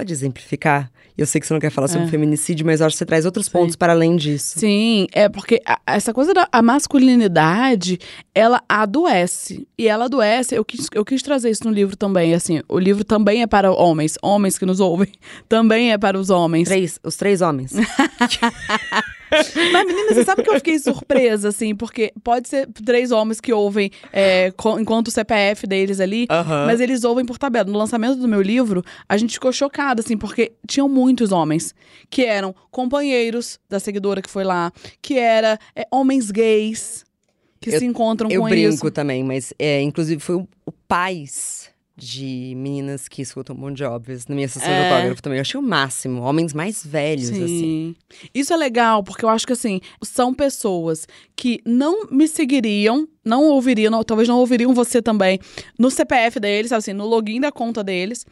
[0.00, 0.90] Pode exemplificar?
[1.18, 2.10] Eu sei que você não quer falar sobre É.
[2.10, 3.52] feminicídio, mas eu acho que você traz outros Sim.
[3.52, 4.58] pontos para além disso.
[4.58, 7.98] Sim, é porque a- essa coisa da masculinidade,
[8.34, 9.68] ela adoece.
[9.76, 13.04] E ela adoece, eu quis, eu quis trazer isso no livro também, assim, o livro
[13.04, 15.12] também é para homens, homens que nos ouvem,
[15.46, 16.66] também é para os homens.
[16.66, 17.72] Três, os três homens.
[19.72, 23.52] Mas, menina, você sabe que eu fiquei surpresa, assim, porque pode ser três homens que
[23.52, 26.26] ouvem é, enquanto o CPF deles ali,
[26.66, 27.70] mas eles ouvem por tabela.
[27.70, 31.74] No lançamento do meu livro, a gente ficou chocada, assim, porque tinham muitos homens
[32.08, 37.04] que eram companheiros da seguidora que foi lá, que era é, homens gays
[37.60, 38.90] que Eu- se encontram Eu com brinco isso.
[38.90, 41.69] também, mas é, inclusive foi o, o pais
[42.00, 44.88] de meninas que escutam Bon Jovi na minha sessão É.
[44.88, 45.36] de autógrafo também.
[45.38, 46.22] Eu achei o máximo.
[46.22, 47.44] Homens mais velhos, Sim.
[47.44, 47.96] assim.
[48.34, 53.44] Isso é legal, porque eu acho que assim, são pessoas que não me seguiriam, não
[53.44, 55.38] ouviriam, não- talvez não ouviriam você também,
[55.78, 58.24] no CPF deles, assim, no login da conta deles.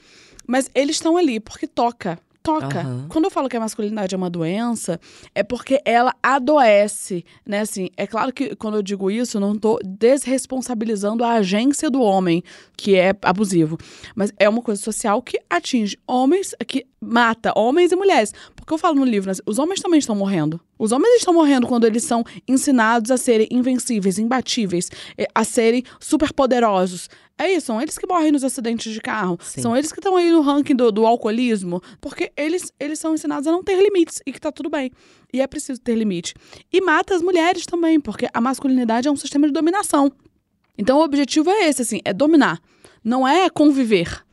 [0.47, 2.19] Mas eles estão ali porque toca.
[2.49, 2.81] Toca.
[2.81, 3.07] Aham.
[3.11, 4.99] Quando eu falo que a masculinidade é uma doença,
[5.35, 7.61] é porque ela adoece, né?
[7.61, 12.43] Assim, é claro que quando eu digo isso, não tô desresponsabilizando a agência do homem,
[12.75, 13.77] que é abusivo.
[14.15, 18.33] Mas é uma coisa social que atinge homens, que mata homens e mulheres.
[18.55, 20.61] Porque eu falo no livro, né, os homens também estão morrendo.
[20.79, 25.83] Os homens estão morrendo quando eles são ensinados a serem invencíveis, imbatíveis, eh, a serem
[25.99, 27.09] superpoderosos.
[27.37, 29.39] É isso, são eles que morrem nos acidentes de carro.
[29.41, 29.63] Sim.
[29.63, 31.81] São eles que estão aí no ranking do, do alcoolismo.
[32.01, 34.91] Porque eles, eles são ensinados a não ter limites e que tá tudo bem.
[35.33, 36.35] E é preciso ter limite.
[36.73, 40.11] E mata as mulheres também, porque a masculinidade é um sistema de dominação.
[40.77, 42.61] Então o objetivo é esse, assim, é dominar.
[43.05, 44.25] Não é conviver.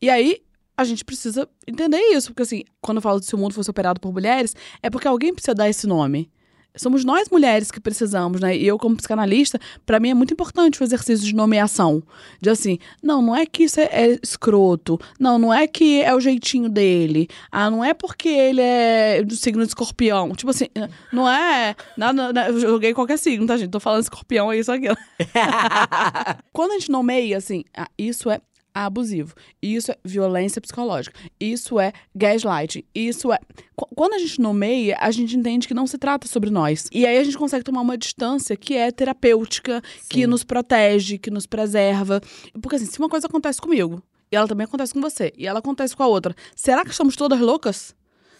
[0.00, 0.40] E aí,
[0.76, 2.28] a gente precisa entender isso.
[2.28, 5.08] Porque, assim, quando eu falo de se o mundo fosse operado por mulheres, é porque
[5.08, 6.30] alguém precisa dar esse nome.
[6.74, 8.56] Somos nós mulheres que precisamos, né?
[8.56, 12.02] E eu, como psicanalista, pra mim é muito importante o exercício de nomeação.
[12.40, 14.98] De assim, não, não é que isso é, é escroto.
[15.20, 17.28] Não, não é que é o jeitinho dele.
[17.50, 20.32] Ah, não é porque ele é do signo de escorpião.
[20.34, 20.64] Tipo assim,
[21.12, 21.76] não é.
[21.94, 23.70] Nada- eu joguei qualquer signo, tá, gente?
[23.70, 24.86] Tô falando escorpião, é isso aqui.
[26.54, 28.40] Quando a gente nomeia, assim, ah, isso é
[28.74, 33.38] abusivo, isso é violência psicológica, isso é gaslighting, isso é.
[33.76, 36.88] Qu- Quando a gente nomeia, a gente entende que não se trata sobre nós.
[36.92, 40.26] E aí a gente consegue tomar uma distância que é terapêutica, que Sim.
[40.26, 42.20] nos protege, que nos preserva.
[42.60, 45.58] Porque assim, se uma coisa acontece comigo, e ela também acontece com você, e ela
[45.58, 47.94] acontece com a outra, será que somos todas loucas?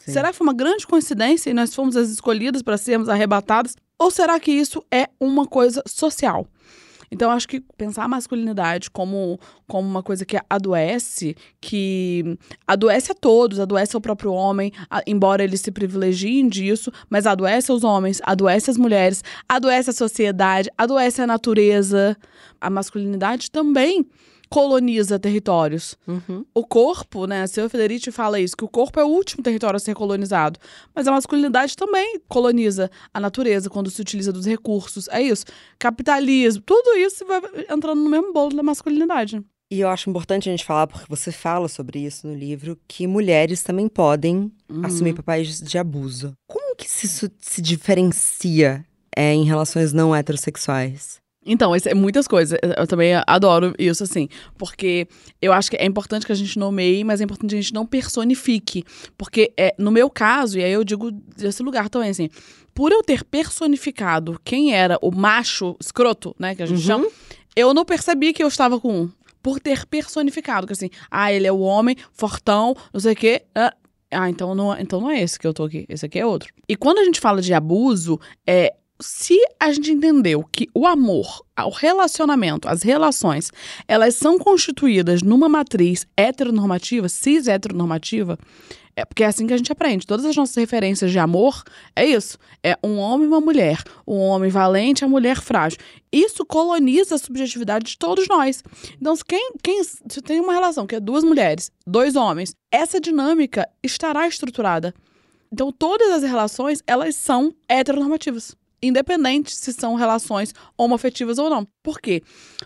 [0.05, 0.13] Sim.
[0.13, 3.77] Será que foi uma grande coincidência e nós fomos as escolhidas para sermos arrebatadas?
[3.99, 6.45] Ou será que isso é uma coisa social?
[7.13, 13.15] Então, acho que pensar a masculinidade como, como uma coisa que adoece, que adoece a
[13.15, 18.19] todos, adoece ao próprio homem, a- embora eles se privilegiem disso, mas adoece os homens,
[18.25, 22.17] adoece as mulheres, adoece a sociedade, adoece a natureza.
[22.59, 24.07] A masculinidade também
[24.53, 25.97] coloniza territórios.
[26.07, 26.45] Uhum.
[26.55, 27.43] O corpo, né?
[27.43, 30.59] A Silvia Federici fala isso, que o corpo é o último território a ser colonizado.
[30.95, 35.09] Mas a masculinidade também coloniza a natureza quando se utiliza dos recursos.
[35.09, 35.45] É isso.
[35.79, 39.43] Capitalismo, tudo isso vai entrando no mesmo bolo da masculinidade.
[39.71, 43.07] E eu acho importante a gente falar, porque você fala sobre isso no livro, que
[43.07, 44.85] mulheres também podem Uhum.
[44.85, 46.35] assumir papéis de abuso.
[46.47, 48.85] Como que isso se diferencia
[49.17, 51.22] é, em relações não heterossexuais?
[51.45, 52.59] Então, é muitas coisas.
[52.63, 54.29] Eu- Eu também adoro isso, assim.
[54.57, 55.09] Porque
[55.41, 57.75] eu acho que é importante que a gente nomeie, mas é importante que a gente
[57.75, 58.85] não personifique.
[59.19, 62.29] Porque, é, no meu caso, e aí eu digo desse lugar também, assim,
[62.75, 66.83] por eu ter personificado quem era o macho escroto, né, que a gente Uhum.
[66.87, 67.09] chama,
[67.57, 69.11] eu não percebi que eu estava com um.
[69.43, 73.43] Por ter personificado, que assim, ah, ele é o homem, fortão, não sei o quê.
[73.55, 73.75] Ah,
[74.13, 76.53] ah, então não, então não é esse que eu tô aqui, esse aqui é outro.
[76.69, 78.73] E quando a gente fala de abuso, é
[79.03, 83.51] se a gente entendeu que o amor, o relacionamento, as relações,
[83.87, 88.39] elas são constituídas numa matriz heteronormativa, cis heteronormativa,
[88.95, 90.07] é porque é assim que a gente aprende.
[90.07, 91.63] Todas as nossas referências de amor
[91.97, 92.39] é isso.
[92.63, 93.83] É um homem e uma mulher.
[94.07, 95.79] Um homem valente a mulher frágil.
[96.13, 98.63] Isso coloniza a subjetividade de todos nós.
[99.01, 103.01] Então, se quem, quem se tem uma relação que é duas mulheres, dois homens, essa
[103.01, 104.95] dinâmica estará estruturada.
[105.51, 108.55] Então, todas as relações, elas são heteronormativas.
[108.83, 111.65] Independente se são relações homoafetivas ou não.
[111.83, 112.21] Por quê?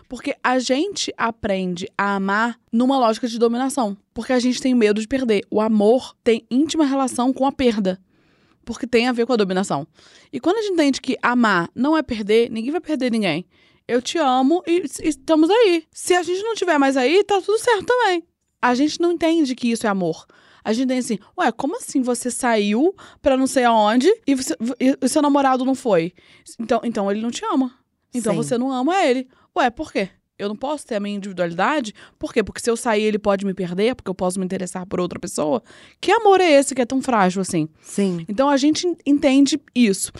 [0.09, 3.95] Porque a gente aprende a amar numa lógica de dominação.
[4.15, 5.45] Porque a gente tem medo de perder.
[5.51, 7.99] O amor tem íntima relação com a perda.
[8.65, 9.85] Porque tem a ver com a dominação.
[10.33, 13.45] E quando a gente entende que amar não é perder, ninguém vai perder ninguém.
[13.87, 15.83] Eu te amo e, e estamos aí.
[15.91, 18.23] Se a gente não tiver mais aí, tá tudo certo também.
[18.59, 20.25] A gente não entende que isso é amor.
[20.67, 24.53] A gente tem assim, ué, como assim você saiu pra não sei aonde e, você-
[24.79, 26.11] e o seu namorado não foi?
[26.59, 27.73] Então, então ele não te ama.
[28.13, 28.37] Então Sim.
[28.37, 29.29] você não ama ele.
[29.57, 30.09] Ué, por quê?
[30.37, 31.93] Eu não posso ter a minha individualidade?
[32.19, 32.43] Por quê?
[32.43, 35.17] Porque se eu sair, ele pode me perder, porque eu posso me interessar por outra
[35.19, 35.63] pessoa?
[36.01, 37.69] Que amor é esse que é tão frágil assim?
[37.81, 38.25] Sim.
[38.27, 40.11] Então a gente entende isso.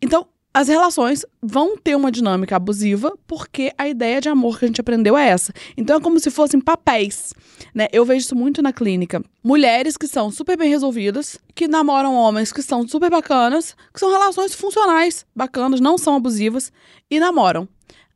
[0.00, 4.68] Então, as relações vão ter uma dinâmica abusiva porque a ideia de amor que a
[4.68, 5.52] gente aprendeu é essa.
[5.76, 7.32] Então é como se fossem papéis,
[7.74, 7.86] né?
[7.92, 9.22] Eu vejo isso muito na clínica.
[9.44, 14.10] Mulheres que são super bem resolvidas, que namoram homens que são super bacanas, que são
[14.10, 16.72] relações funcionais, bacanas, não são abusivas
[17.10, 17.68] e namoram.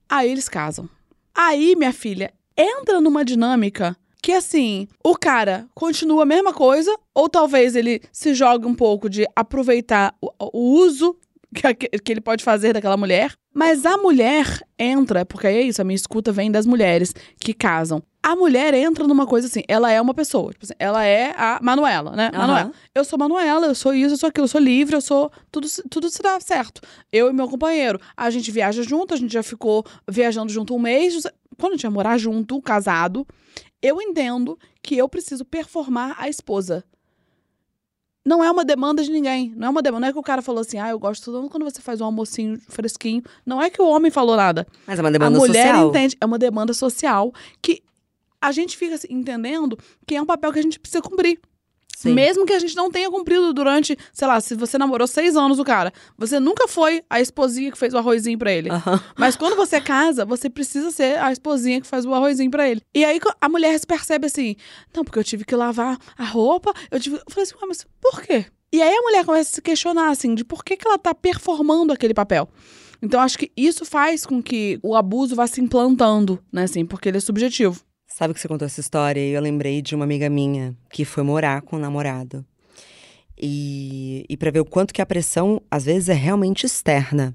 [0.09, 0.88] Aí eles casam.
[1.35, 7.29] Aí, minha filha, entra numa dinâmica que assim, o cara continua a mesma coisa, ou
[7.29, 11.16] talvez ele se jogue um pouco de aproveitar o, o uso
[11.53, 13.33] que, ele pode fazer daquela mulher.
[13.55, 14.47] Mas a mulher
[14.79, 18.03] entra, porque é isso, a minha escuta vem das mulheres que casam.
[18.23, 20.53] A mulher entra numa coisa assim, ela é uma pessoa.
[20.53, 22.31] Tipo assim, ela é a Manuela, né?
[22.33, 22.38] Aham.
[22.38, 22.73] Manuela.
[22.95, 25.31] Eu sou Manuela, eu sou isso, eu sou aquilo, eu sou livre, eu sou.
[25.51, 26.81] Tudo, tudo se dá certo.
[27.12, 28.01] Eu e meu companheiro.
[28.17, 31.27] A gente viaja junto, a gente já ficou viajando junto um mês.
[31.59, 33.27] Quando a gente vai morar junto, casado,
[33.83, 36.85] eu entendo que eu preciso performar a esposa.
[38.24, 39.52] Não é uma demanda de ninguém.
[39.56, 40.00] Não é uma demanda.
[40.02, 42.04] Não é que o cara falou assim, ah, eu gosto tanto quando você faz um
[42.04, 43.22] almocinho fresquinho.
[43.44, 44.66] Não é que o homem falou nada.
[44.87, 45.88] Mas é uma demanda a mulher social.
[45.88, 46.16] entende.
[46.20, 47.82] É uma demanda social que
[48.40, 51.40] a gente fica entendendo que é um papel que a gente precisa cumprir.
[51.97, 52.15] Sim.
[52.15, 55.59] Mesmo que a gente não tenha cumprido durante, sei lá, se você namorou seis anos
[55.59, 58.71] o cara, você nunca foi a esposinha que fez o arrozinho pra ele.
[58.71, 59.01] Aham.
[59.17, 62.81] Mas quando você casa, você precisa ser a esposinha que faz o arrozinho pra ele.
[62.95, 64.57] E aí a mulher se percebe assim:
[64.95, 67.17] não, porque eu tive que lavar a roupa, eu tive.
[67.17, 68.47] Eu falei assim, ué, mas por quê?
[68.73, 71.15] E aí a mulher começa a se questionar, assim, de por que, que ela tá
[71.15, 72.49] performando aquele papel.
[73.03, 77.09] Então acho que isso faz com que o abuso vá se implantando, né, assim, porque
[77.09, 77.81] ele é subjetivo.
[78.15, 81.23] Sabe que você contou essa história e eu lembrei de uma amiga minha que foi
[81.23, 82.44] morar com o namorado.
[83.40, 87.35] E, e para ver o quanto que a pressão, às vezes, é realmente externa.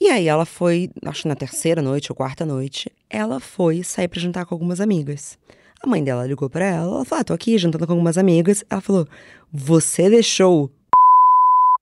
[0.00, 4.20] E aí ela foi, acho na terceira noite ou quarta noite, ela foi sair pra
[4.20, 5.36] jantar com algumas amigas.
[5.82, 8.64] A mãe dela ligou pra ela, ela falou: ah, tô aqui jantando com algumas amigas.
[8.70, 9.08] Ela falou:
[9.52, 10.70] Você deixou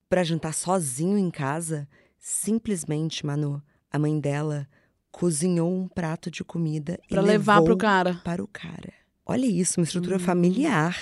[0.09, 1.87] pra jantar sozinho em casa?
[2.18, 3.62] Simplesmente, Manu,
[3.93, 4.66] a mãe dela
[5.15, 8.21] cozinhou um prato de comida e levar levou pro cara.
[8.25, 8.93] para o cara.
[9.25, 10.19] Olha isso, uma estrutura Hum.
[10.19, 10.97] familiar.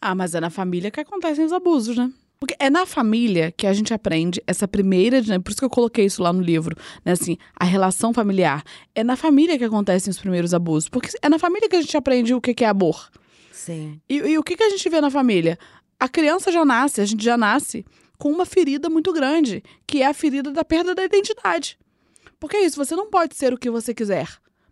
[0.00, 2.12] Ah, mas é na família que acontecem os abusos, né?
[2.38, 5.36] Porque é na família que a gente aprende essa primeira, né?
[5.40, 7.10] por isso que eu coloquei isso lá no livro, né?
[7.12, 8.62] Assim, a relação familiar.
[8.94, 11.96] É na família que acontecem os primeiros abusos, porque é na família que a gente
[11.96, 13.10] aprende o que que é amor.
[13.50, 14.00] Sim.
[14.08, 15.58] E, e o que, que a gente vê na família?
[15.98, 17.84] A criança já nasce, a gente já nasce
[18.16, 21.76] com uma ferida muito grande, que é a ferida da perda da identidade.
[22.38, 24.28] Porque é isso, você não pode ser o que você quiser.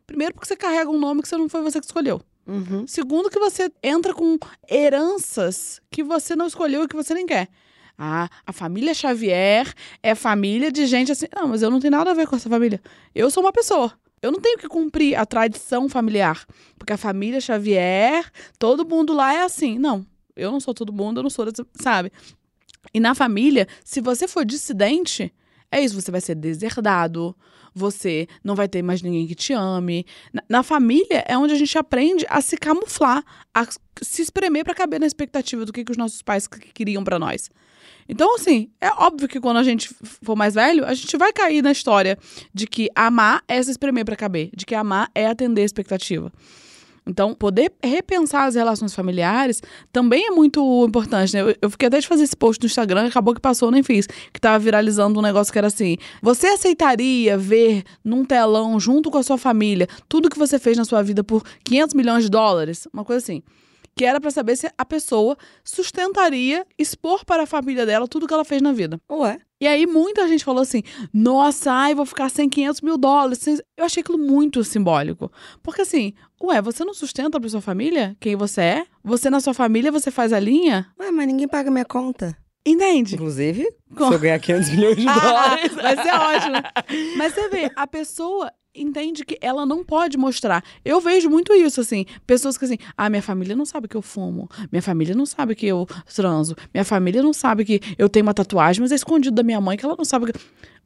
[0.06, 2.20] Primeiro, porque você carrega um nome que você não foi você que escolheu.
[2.46, 2.86] Uhum.
[2.86, 4.38] Segundo, que você entra com
[4.70, 7.48] heranças que você não escolheu e que você nem quer.
[7.96, 11.26] Ah, a família Xavier é família de gente assim.
[11.34, 12.82] Não, mas eu não tenho nada a ver com essa família.
[13.14, 13.92] Eu sou uma pessoa.
[14.20, 16.44] Eu não tenho que cumprir a tradição familiar.
[16.78, 19.78] Porque a família Xavier, todo mundo lá é assim.
[19.78, 20.04] Não,
[20.34, 21.46] eu não sou todo mundo, eu não sou,
[21.80, 22.12] sabe?
[22.92, 25.32] E na família, se você for dissidente,
[25.76, 27.34] é isso, você vai ser deserdado,
[27.74, 30.06] você não vai ter mais ninguém que te ame.
[30.32, 33.66] Na, na família é onde a gente aprende a se camuflar, a
[34.00, 37.18] se espremer pra caber na expectativa do que, que os nossos pais que- queriam pra
[37.18, 37.50] nós.
[38.08, 39.88] Então, assim, é óbvio que quando a gente
[40.22, 42.18] for mais velho, a gente vai cair na história
[42.52, 46.30] de que amar é se espremer pra caber, de que amar é atender a expectativa.
[47.06, 51.42] Então, poder repensar as relações familiares também é muito importante, né?
[51.42, 54.06] Eu, eu fiquei até de fazer esse post no Instagram, acabou que passou, nem fiz.
[54.32, 59.18] Que tava viralizando um negócio que era assim: Você aceitaria ver num telão, junto com
[59.18, 62.88] a sua família, tudo que você fez na sua vida por 500 milhões de dólares?
[62.92, 63.42] Uma coisa assim.
[63.96, 68.34] Que era pra saber se a pessoa sustentaria expor para a família dela tudo que
[68.34, 69.00] ela fez na vida.
[69.10, 69.38] Ué.
[69.60, 70.82] E aí muita gente falou assim:
[71.12, 73.38] nossa, ai, vou ficar sem 500 mil dólares.
[73.38, 75.30] sem-" Eu achei aquilo muito simbólico.
[75.62, 78.86] Porque assim, ué, você não sustenta pra sua família quem você é?
[79.04, 80.86] Você na sua família, você faz a linha?
[80.98, 82.36] Ué, mas ninguém paga minha conta.
[82.66, 83.14] Entende?
[83.14, 85.74] Inclusive, Com- se eu ganhar 500 milhões de Ah, dólares.
[85.74, 86.56] vai ser ótimo.
[87.18, 90.64] Mas você vê, a pessoa entende que ela não pode mostrar.
[90.84, 92.04] Eu vejo muito isso, assim.
[92.26, 94.48] Pessoas que assim, ah, minha família não sabe que eu fumo.
[94.72, 96.56] Minha família não sabe que eu transo.
[96.72, 99.76] Minha família não sabe que eu tenho uma tatuagem, mas é escondido da minha mãe
[99.76, 100.38] que ela não sabe que...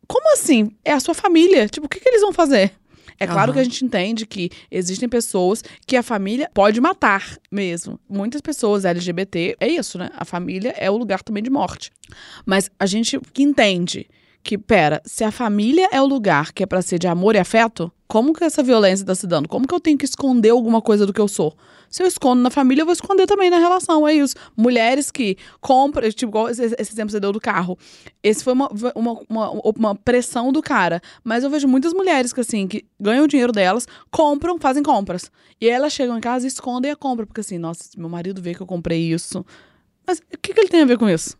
[0.06, 0.70] Como assim?
[0.84, 1.68] É a sua família.
[1.68, 2.72] Tipo, o que, que eles vão fazer?
[3.20, 3.54] É claro Aham.
[3.54, 7.98] que a gente entende que existem pessoas que a família pode matar mesmo.
[8.08, 10.08] Muitas pessoas LGBT, é isso, né?
[10.16, 11.90] A família é o lugar também de morte.
[12.46, 14.08] Mas a gente que entende
[14.42, 17.38] que, pera, se a família é o lugar que é pra ser de amor e
[17.38, 19.48] afeto, como que essa violência tá se dando?
[19.48, 21.54] Como que eu tenho que esconder alguma coisa do que eu sou?
[21.90, 24.06] Se eu escondo na família, eu vou esconder também na relação.
[24.06, 24.34] É isso.
[24.56, 27.78] Mulheres que compram, tipo, igual esse, esse exemplo que você deu do carro.
[28.22, 31.00] Esse foi uma, uma, uma, uma pressão do cara.
[31.24, 35.30] Mas eu vejo muitas mulheres que, assim, que ganham o dinheiro delas, compram, fazem compras.
[35.60, 37.26] E aí elas chegam em casa e escondem a compra.
[37.26, 39.44] Porque assim, nossa, meu marido vê que eu comprei isso.
[40.06, 41.37] Mas o que, que ele tem a ver com isso?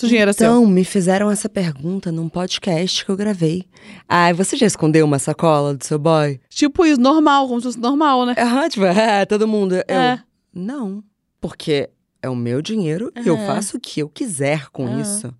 [0.00, 0.46] Se o dinheiro é seu.
[0.46, 3.64] Então, me fizeram essa pergunta num podcast que eu gravei.
[4.08, 6.40] Ai, você já escondeu uma sacola do seu boy?
[6.48, 8.34] Tipo isso, normal, como se fosse normal, né?
[8.38, 9.74] Aham, tipo, é, todo mundo.
[9.74, 10.22] Eu, É.
[10.54, 11.02] Não.
[11.40, 11.88] Porque
[12.22, 13.46] é o meu dinheiro e eu É.
[13.46, 15.00] faço o que eu quiser com É.
[15.00, 15.32] isso.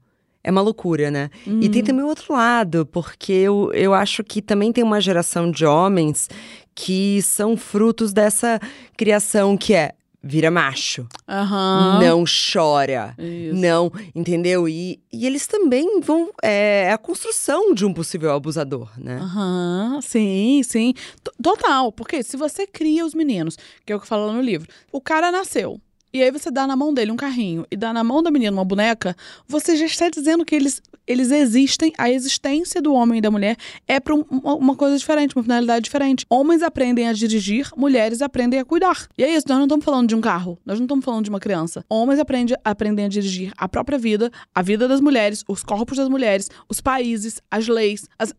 [0.42, 1.28] É uma loucura, né?
[1.46, 1.70] E Hum.
[1.70, 5.66] tem também o outro lado, porque eu, eu acho que também tem uma geração de
[5.66, 6.28] homens
[6.74, 8.58] que são frutos dessa
[8.96, 9.92] criação que é
[10.22, 11.06] vira macho.
[11.28, 11.98] Aham.
[12.00, 13.14] Não chora.
[13.18, 13.54] Isso.
[13.60, 14.68] Não, entendeu?
[14.68, 16.30] E, e eles também vão.
[16.42, 19.18] É, é a construção de um possível abusador, né?
[19.18, 20.92] Aham, sim, sim.
[21.24, 21.90] T- Total.
[21.92, 25.00] Porque se você cria os meninos, que é o que fala lá no livro, o
[25.00, 25.80] cara nasceu.
[26.12, 28.50] E aí você dá na mão dele um carrinho e dá na mão da menina
[28.50, 33.20] uma boneca, você já está dizendo que eles, eles existem, a existência do homem e
[33.20, 33.56] da mulher
[33.86, 36.26] é para uma coisa diferente, uma finalidade diferente.
[36.28, 39.06] Homens aprendem a dirigir, mulheres aprendem a cuidar.
[39.16, 41.30] E é isso, nós não estamos falando de um carro, nós não estamos falando de
[41.30, 41.84] uma criança.
[41.88, 46.08] Homens aprendem, aprendem a dirigir a própria vida, a vida das mulheres, os corpos das
[46.08, 48.34] mulheres, os países, as leis, as...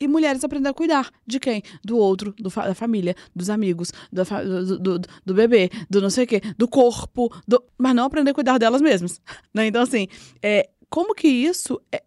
[0.00, 1.62] E mulheres aprendem a cuidar de quem?
[1.84, 6.00] Do outro, do fa- da família, dos amigos, da fa- do, do, do bebê, do
[6.00, 9.20] não sei o quê, do corpo, do- mas não aprender a cuidar delas mesmas.
[9.54, 9.66] Né?
[9.66, 10.08] Então, assim,
[10.42, 12.02] é, como que isso é,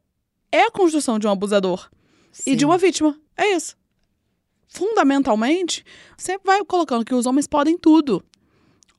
[0.51, 1.89] é a construção de um abusador
[2.45, 2.65] e de Sim.
[2.65, 3.17] uma vítima?
[3.37, 3.75] É isso.
[4.67, 5.83] Fundamentalmente,
[6.17, 8.23] sempre vai colocando que os homens podem tudo.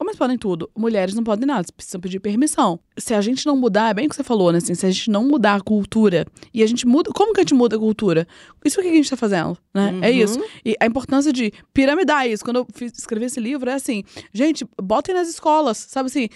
[0.01, 2.78] Homens podem tudo, mulheres não podem nada, precisam pedir permissão.
[2.96, 4.59] Se a gente não mudar, é bem o que você falou, né?
[4.59, 6.24] Assim, se a gente não mudar a cultura
[6.55, 7.11] e a gente muda.
[7.12, 8.26] Como que a gente muda a cultura?
[8.64, 9.99] Isso que a gente tá fazendo, né?
[10.03, 10.16] É Uhum.
[10.16, 10.40] isso.
[10.64, 12.44] E a importância de piramidar isso.
[12.44, 16.28] Quando eu fiz, escrevi esse livro, é assim: gente, botem nas escolas, sabe assim?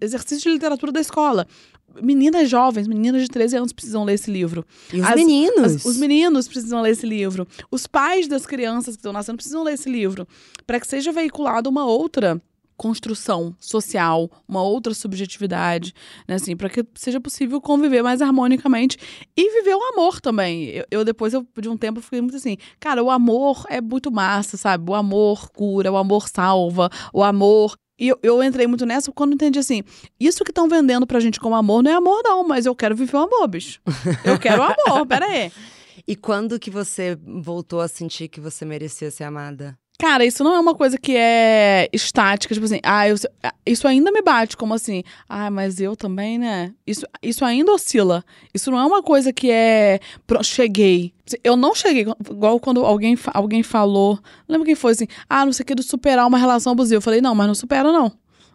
[0.00, 1.46] Exercício de literatura da escola.
[2.00, 4.64] Meninas jovens, meninas de 13 anos precisam ler esse livro.
[4.92, 5.76] E os As- meninos?
[5.76, 7.46] As- os meninos precisam ler esse livro.
[7.70, 10.26] Os pais das crianças que estão nascendo precisam ler esse livro.
[10.66, 12.40] Para que seja veiculada uma outra
[12.76, 15.94] construção social, uma outra subjetividade,
[16.26, 18.98] né, assim, para que seja possível conviver mais harmonicamente
[19.36, 20.68] e viver o amor também.
[20.68, 24.10] Eu, eu, depois eu, de um tempo fiquei muito assim, cara, o amor é muito
[24.10, 24.90] massa, sabe?
[24.90, 29.34] O amor cura, o amor salva, o amor e eu, eu entrei muito nessa quando
[29.34, 29.82] entendi assim:
[30.18, 32.96] isso que estão vendendo pra gente como amor não é amor, não, mas eu quero
[32.96, 33.80] viver o amor, bicho.
[34.24, 35.52] Eu quero o amor, pera aí.
[36.06, 39.78] E quando que você voltou a sentir que você merecia ser amada?
[39.98, 43.14] Cara, isso não é uma coisa que é estática, tipo assim, ah, eu,
[43.64, 46.74] isso ainda me bate, como assim, ah, mas eu também, né?
[46.84, 48.24] Isso, isso ainda oscila.
[48.52, 50.00] Isso não é uma coisa que é.
[50.26, 51.14] Pronto, cheguei.
[51.44, 54.16] Eu não cheguei, igual quando alguém, alguém falou,
[54.48, 56.96] não lembro quem foi assim, ah, não sei o que, superar uma relação abusiva.
[56.96, 58.12] Eu falei, não, mas não supera, não.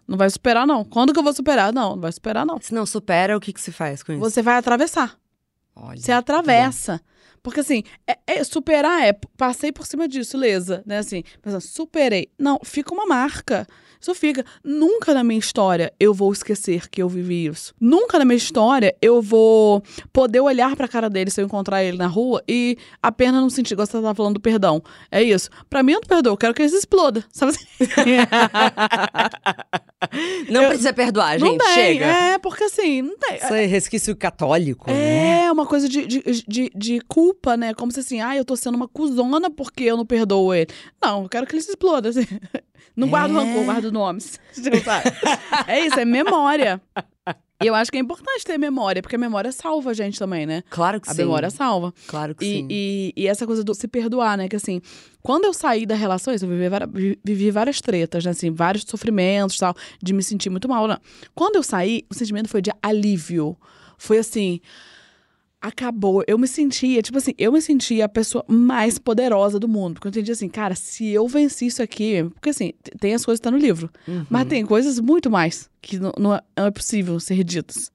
[0.08, 0.86] Não vai superar, não.
[0.86, 1.74] Quando que eu vou superar?
[1.74, 2.60] Não, não vai superar, não.
[2.62, 4.22] Se não supera, o que, que se faz com isso?
[4.22, 5.18] Você vai atravessar.
[5.76, 7.02] Olha, Você atravessa.
[7.48, 10.98] Porque assim, é, é- superar é passei por cima disso, lesa, né?
[10.98, 12.28] Assim, pensando, superei.
[12.38, 13.66] Não, fica uma marca.
[14.02, 14.43] Isso fica.
[14.64, 17.74] Nunca na minha história eu vou esquecer que eu vivi isso.
[17.80, 19.82] Nunca na minha história eu vou
[20.12, 23.74] poder olhar pra cara dele se eu encontrar ele na rua e apenas não sentir.
[23.74, 24.84] Igual você tava falando do perdão.
[25.10, 25.50] É isso.
[25.70, 26.34] Pra mim, eu não perdoo.
[26.34, 27.24] Eu quero que ele se exploda.
[27.32, 27.66] Sabe assim?
[30.50, 31.58] Não Eu- precisa perdoar, não gente.
[31.64, 31.74] tem.
[31.74, 32.06] Chega.
[32.06, 33.36] É, porque assim, não tem.
[33.38, 35.45] Isso é resquício católico, né?
[35.45, 37.74] É uma coisa de, de, de, de culpa, né?
[37.74, 40.68] Como se assim, ah, eu tô sendo uma cuzona porque eu não perdoo ele.
[41.02, 42.10] Não, eu quero que ele se exploda.
[42.10, 42.22] Assim.
[42.96, 43.44] Não guardo É.
[43.44, 44.40] rancor, guardo nomes.
[45.68, 46.82] É isso, é memória.
[47.62, 50.46] E eu acho que é importante ter memória, porque a memória salva a gente também,
[50.48, 50.64] né?
[50.70, 51.20] Claro que A sim.
[51.24, 51.94] memória salva.
[52.08, 52.68] Claro que E, sim.
[52.70, 54.48] e, e essa coisa do se perdoar, né?
[54.48, 54.82] Que assim,
[55.22, 58.32] quando eu saí da relação, isso, eu vivi, vi- vivi várias tretas, né?
[58.32, 60.88] Assim, vários sofrimentos tal, de me sentir muito mal.
[60.88, 60.98] Né?
[61.36, 63.56] Quando eu saí, o sentimento foi de alívio.
[63.98, 64.60] Foi assim.
[65.60, 66.24] Acabou.
[66.28, 69.95] Eu me sentia, tipo assim, eu me sentia a pessoa mais poderosa do mundo.
[69.95, 72.24] Porque eu entendi assim, cara, se eu venci isso aqui.
[72.36, 73.89] Porque assim, tem as coisas que tá no livro.
[74.30, 77.91] Mas tem coisas muito mais que não, não é, não é possível ser ditas.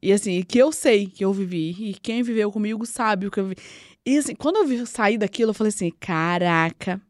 [0.00, 1.70] E assim, que eu sei que eu vivi.
[1.90, 3.60] E quem viveu comigo sabe o que eu vivi.
[4.06, 7.00] E assim, quando eu vi, saí daquilo, eu falei assim: caraca,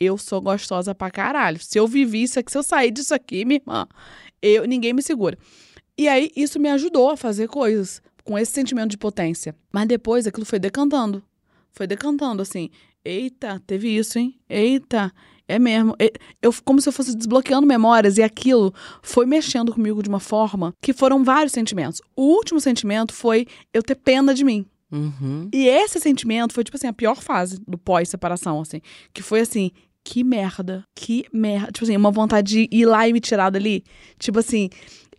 [0.00, 1.62] eu sou gostosa pra caralho.
[1.62, 3.86] Se eu vivi isso aqui, se eu sair disso aqui, minha irmã,
[4.40, 5.38] eu, ninguém me segura.
[5.96, 9.54] E aí, isso me ajudou a fazer coisas com esse sentimento de potência.
[9.72, 11.22] Mas depois aquilo foi decantando.
[11.70, 12.70] Foi decantando, assim.
[13.04, 14.38] Eita, teve isso, hein?
[14.48, 15.12] Eita,
[15.48, 15.96] é mesmo.
[16.40, 20.74] Eu, como se eu fosse desbloqueando memórias e aquilo foi mexendo comigo de uma forma
[20.80, 22.00] que foram vários sentimentos.
[22.16, 24.66] O último sentimento foi eu ter pena de mim.
[24.90, 25.48] Uhum.
[25.52, 28.80] E esse sentimento foi, tipo assim, a pior fase do pós-separação, assim.
[29.12, 29.70] Que foi assim,
[30.04, 31.72] que merda, que merda.
[31.72, 33.84] Tipo assim, uma vontade de ir lá e me tirar dali.
[34.18, 34.68] Tipo assim,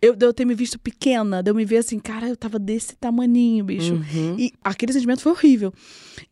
[0.04, 2.58] eu, de eu ter me visto pequena, de eu me ver assim, cara, eu tava
[2.58, 3.94] desse tamaninho, bicho.
[3.94, 4.36] Uhum.
[4.38, 5.72] E aquele sentimento foi horrível.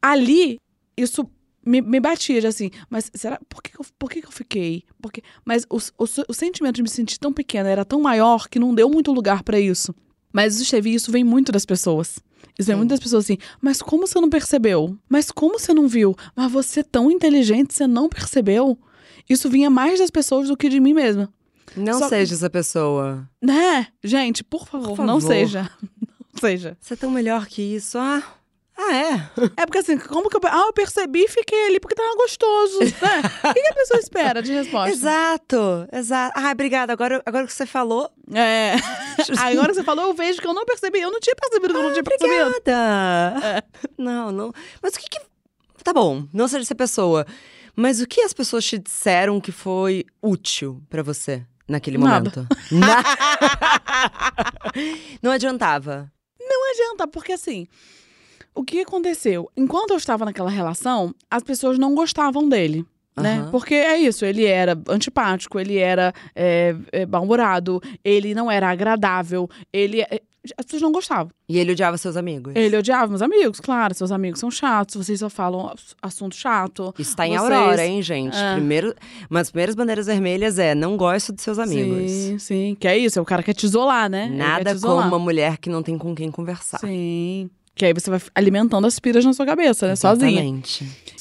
[0.01, 0.59] Ali,
[0.97, 1.29] isso
[1.65, 4.85] me, me batia, já assim, mas será, por que, eu, por que, eu fiquei?
[5.01, 8.59] Porque, mas o, o, o sentimento de me sentir tão pequena era tão maior que
[8.59, 9.95] não deu muito lugar pra isso.
[10.33, 12.19] Mas isso, Chevy, isso vem muito das pessoas.
[12.59, 12.79] Isso vem Sim.
[12.79, 14.97] muito das pessoas assim, mas como você não percebeu?
[15.09, 16.15] Mas como você não viu?
[16.35, 18.79] Mas você é tão inteligente, você não percebeu?
[19.29, 21.33] Isso vinha mais das pessoas do que de mim mesma.
[21.77, 23.29] Não Só- seja essa pessoa.
[23.41, 23.89] Né?
[24.03, 25.35] Gente, por favor, Por não favor.
[25.35, 25.71] seja.
[26.35, 26.77] Não seja.
[26.81, 27.99] Você é tão melhor que isso.
[27.99, 28.23] Ah,
[28.77, 29.31] ah Ah, é?
[29.63, 30.41] É porque assim, como que eu.
[30.47, 32.79] Ah, eu percebi e fiquei ali porque tava gostoso.
[32.81, 32.91] Né?
[33.51, 34.91] O que, a pessoa espera de resposta?
[34.91, 36.33] Exato, exato.
[36.41, 36.93] Ah, obrigada.
[36.93, 38.11] Agora, agora que você falou.
[38.35, 38.75] É.
[39.39, 41.01] Agora que você falou, eu vejo que eu não percebi.
[41.01, 42.49] Eu não tinha percebido que eu não tinha percebido.
[42.49, 43.65] Obrigada.
[43.99, 44.53] Não, não.
[44.83, 45.21] Mas o que que.
[45.85, 47.27] Tá bom, não seja essa pessoa.
[47.77, 52.31] Mas o que as pessoas te disseram que foi útil pra você naquele Nada.
[52.31, 52.47] momento?
[52.71, 53.03] Na-
[55.23, 56.11] não adiantava.
[56.41, 57.67] Não adianta, porque assim.
[58.55, 59.51] O que aconteceu?
[59.57, 62.85] Enquanto eu estava naquela relação, as pessoas não gostavam dele.
[63.17, 63.41] Né?
[63.41, 63.51] Aham.
[63.51, 69.49] Porque é isso, ele era antipático, ele era é, é, mal-humorado, ele não era agradável,
[69.73, 70.03] ele.
[70.49, 71.31] É, As pessoas não gostavam.
[71.49, 72.53] E ele odiava seus amigos.
[72.57, 76.95] Ele odiava meus amigos, claro, seus amigos são chatos, vocês só falam ass- assunto chato.
[76.99, 78.37] Isso tá em Vocês- Aurora, hein, gente?
[78.37, 78.55] É.
[78.55, 78.95] Primeiro,
[79.31, 82.11] uma das primeiras bandeiras vermelhas é não gosto de seus amigos.
[82.11, 82.77] Sim, sim.
[82.79, 84.29] Que é isso, o cara quer te isolar, né?
[84.29, 85.09] Nada te como isolar.
[85.09, 86.79] uma mulher que não tem com quem conversar.
[86.81, 87.49] Sim.
[87.75, 89.97] Que aí você vai alimentando as piras na sua cabeça, né?
[89.97, 90.43] Sozinha.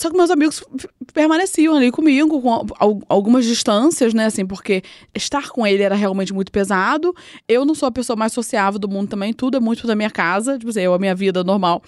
[0.02, 0.64] Só que meus amigos
[1.14, 2.49] permaneciam ali comigo, com
[2.80, 4.26] al- algumas distâncias, né?
[4.26, 4.82] Assim, porque
[5.14, 7.14] estar com ele era realmente muito pesado.
[7.47, 10.10] Eu não sou a pessoa mais sociável do mundo também, tudo é muito da minha
[10.10, 11.84] casa, tipo assim, eu, a minha vida normal.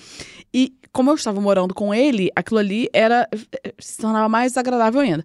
[0.54, 3.28] E como eu estava morando com ele, aquilo ali era
[3.64, 5.24] eh, se tornava mais agradável ainda.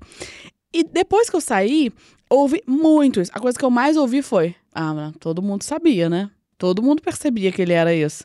[0.73, 1.93] E depois que eu saí,
[2.31, 3.31] houve muito isso.
[3.35, 6.31] A coisa que eu mais ouvi foi: Ah, todo mundo sabia, né?
[6.57, 8.25] Todo mundo percebia que ele era isso.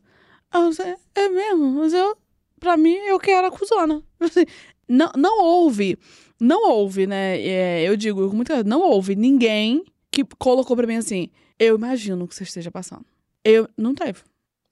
[0.52, 2.16] Ah, você- é mesmo, mas eu,
[2.64, 4.02] pra mim, eu que era cuzona.
[4.20, 4.46] Assim,
[4.88, 5.98] não, não houve,
[6.40, 7.40] não houve, né?
[7.42, 12.28] é, eu digo com muita não houve ninguém que colocou pra mim assim, eu imagino
[12.28, 13.06] que você esteja passando.
[13.44, 14.20] Eu, não teve,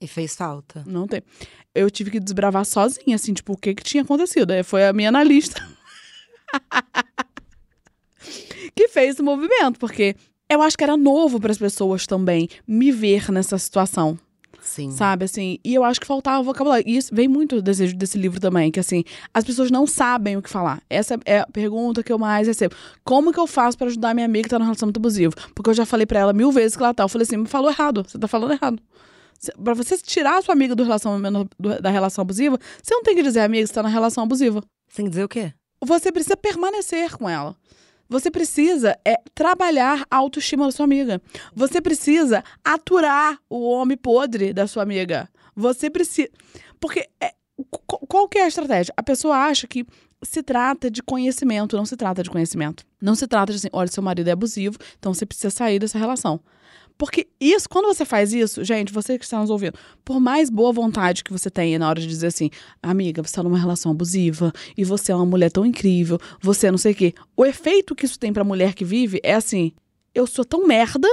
[0.00, 0.82] E fez falta.
[0.86, 1.24] não teve.
[1.74, 4.52] Eu tive que desbravar sozinha, assim, tipo, o que que tinha acontecido.
[4.52, 5.60] Aí foi a minha analista
[8.74, 10.16] que fez esse movimento, porque
[10.48, 14.18] eu acho que era novo para as pessoas também me ver nessa situação.
[14.72, 14.90] Sim.
[14.90, 16.82] Sabe, assim, e eu acho que faltava vocabulário.
[16.88, 19.04] E isso vem muito do desejo desse livro também, que assim,
[19.34, 20.82] as pessoas não sabem o que falar.
[20.88, 22.74] Essa é a pergunta que eu mais recebo.
[23.04, 25.34] Como que eu faço pra ajudar minha amiga que tá num relacionamento abusivo?
[25.54, 27.02] Porque eu já falei pra ela mil vezes que ela tá.
[27.02, 28.82] Eu falei assim, me falou errado, você tá falando errado.
[29.62, 33.22] Pra você tirar a sua amiga do relacionamento, da relação abusiva, você não tem que
[33.22, 34.62] dizer, amiga, você tá na relação abusiva.
[34.88, 35.52] Você tem que dizer o quê?
[35.84, 37.54] Você precisa permanecer com ela.
[38.12, 41.20] Você precisa é, trabalhar a autoestima da sua amiga.
[41.54, 45.28] Você precisa aturar o homem podre da sua amiga.
[45.56, 46.28] Você precisa.
[46.78, 47.32] Porque é,
[47.70, 48.92] qu- qual que é a estratégia?
[48.96, 49.84] A pessoa acha que
[50.22, 52.84] se trata de conhecimento, não se trata de conhecimento.
[53.00, 55.98] Não se trata de assim, olha, seu marido é abusivo, então você precisa sair dessa
[55.98, 56.38] relação.
[57.02, 60.70] Porque isso, quando você faz isso, gente, você que está nos ouvindo, por mais boa
[60.70, 62.48] vontade que você tenha na hora de dizer assim,
[62.80, 66.78] amiga, você está numa relação abusiva e você é uma mulher tão incrível, você não
[66.78, 67.12] sei o quê.
[67.36, 69.72] O efeito que isso tem pra mulher que vive é assim:
[70.14, 71.08] eu sou tão merda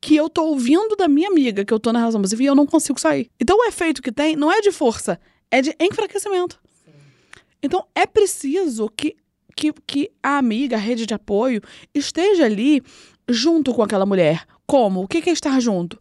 [0.00, 2.54] que eu tô ouvindo da minha amiga que eu tô na relação abusiva e eu
[2.54, 3.28] não consigo sair.
[3.38, 5.20] Então o efeito que tem não é de força,
[5.50, 6.58] é de enfraquecimento.
[7.62, 9.14] Então é preciso que,
[9.54, 11.60] que, que a amiga, a rede de apoio,
[11.94, 12.82] esteja ali
[13.28, 14.46] junto com aquela mulher.
[14.66, 15.02] Como?
[15.02, 15.98] O que é estar junto?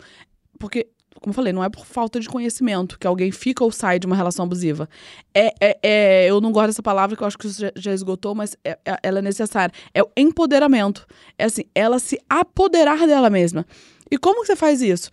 [0.60, 0.88] Porque,
[1.22, 4.08] como eu falei, não é por falta de conhecimento que alguém fica ou sai de
[4.08, 4.90] uma relação abusiva.
[5.34, 8.34] É, é, é- eu não gosto dessa palavra, que eu acho que já, já esgotou,
[8.34, 9.74] mas é- é- ela é necessária.
[9.94, 11.06] É o empoderamento.
[11.38, 13.66] É assim, ela se apoderar dela mesma.
[14.10, 15.10] E como que você faz isso?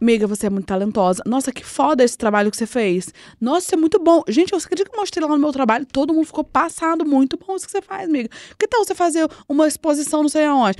[0.00, 1.22] Amiga, você é muito talentosa.
[1.24, 3.12] Nossa, que foda esse trabalho que você fez.
[3.40, 4.22] Nossa, isso é muito bom.
[4.28, 7.06] Gente, eu acredito que eu mostrei lá no meu trabalho, todo mundo ficou passado.
[7.06, 8.28] Muito bom isso que você faz, amiga.
[8.58, 10.78] Que tal você fazer uma exposição não sei aonde?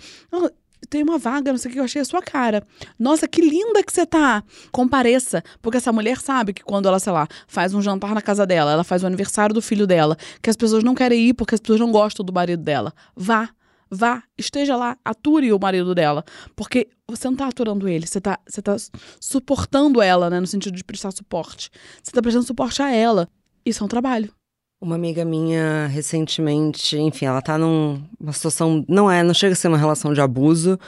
[0.89, 2.67] Tem uma vaga, não sei o que, eu achei a sua cara.
[2.99, 4.43] Nossa, que linda que você tá.
[4.73, 5.43] Compareça.
[5.61, 8.73] Porque essa mulher sabe que quando ela, sei lá, faz um jantar na casa dela,
[8.73, 11.61] ela faz o aniversário do filho dela, que as pessoas não querem ir porque as
[11.61, 12.93] pessoas não gostam do marido dela.
[13.17, 13.51] Vá.
[13.91, 16.25] Vá, esteja lá, ature o marido dela.
[16.57, 18.75] Porque você não tá aturando ele, você tá, você tá
[19.21, 20.41] suportando ela, né?
[20.41, 21.71] No sentido de prestar suporte.
[22.03, 23.29] Você tá prestando suporte a ela.
[23.65, 24.33] Isso é um trabalho.
[24.81, 28.85] Uma amiga minha, recentemente, enfim, ela tá num- numa situação.
[28.89, 30.79] Não é, não chega a ser uma relação de abuso.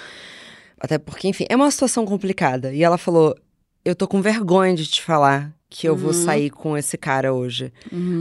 [0.78, 2.74] Até porque, enfim, é uma situação complicada.
[2.74, 3.34] E ela falou:
[3.84, 6.24] Eu tô com vergonha de te falar que eu vou Uhum.
[6.24, 7.72] sair com esse cara hoje.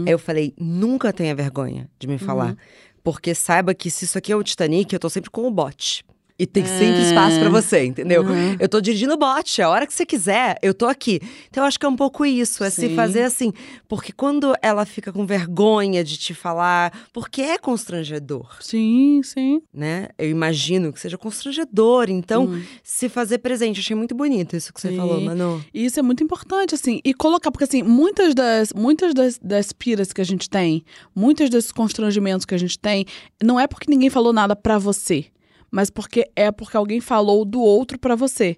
[0.05, 2.51] Aí eu falei: Nunca tenha vergonha de me falar.
[2.51, 2.57] Uhum.
[3.03, 6.05] Porque saiba que se isso aqui é o Titanic, eu tô sempre com o bote.
[6.37, 6.65] E tem É.
[6.67, 8.21] sempre espaço pra você, entendeu?
[8.21, 8.57] Uhum.
[8.59, 11.21] Eu tô dirigindo o bote, a hora que você quiser, eu tô aqui.
[11.49, 12.95] Então eu acho que é um pouco isso, é se Sim.
[12.95, 13.53] fazer assim.
[13.87, 19.61] Porque quando ela fica com vergonha de te falar, porque é constrangedor, Sim, sim.
[19.73, 20.09] né?
[20.17, 22.09] Eu imagino que seja constrangedor.
[22.09, 22.61] Então, Hum.
[22.83, 23.79] se fazer presente.
[23.79, 24.97] Achei muito bonito isso que você Sim.
[24.97, 25.63] falou, Manu.
[25.73, 26.99] E isso é muito importante, assim.
[27.05, 30.83] E colocar, porque assim, muitas das, muitas das, das piras que a gente tem,
[31.15, 33.05] muitos desses constrangimentos que a gente tem,
[33.41, 35.25] não é porque ninguém falou nada pra você,
[35.75, 38.55] mas porque é porque alguém falou do outro pra você.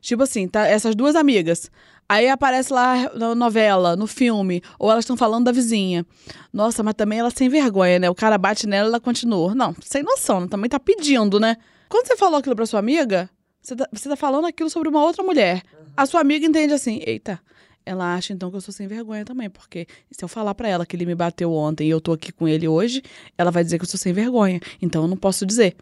[0.00, 0.66] Tipo assim, tá?
[0.66, 1.70] Essas duas amigas.
[2.08, 6.04] Aí aparece lá na novela, no filme, ou elas estão falando da vizinha.
[6.52, 8.10] Nossa, mas também ela sem vergonha, né?
[8.10, 9.54] O cara bate nela e ela continua.
[9.54, 10.48] Não, sem noção, né?
[10.48, 11.56] também tá pedindo, né?
[11.88, 13.30] Quando você falou aquilo pra sua amiga,
[13.62, 15.62] você tá, você tá falando aquilo sobre uma outra mulher.
[15.96, 17.38] A sua amiga entende assim, eita,
[17.84, 20.84] ela acha então que eu sou sem vergonha também, porque se eu falar para ela
[20.84, 23.04] que ele me bateu ontem e eu tô aqui com ele hoje,
[23.38, 24.58] ela vai dizer que eu sou sem vergonha.
[24.82, 25.76] Então eu não posso dizer.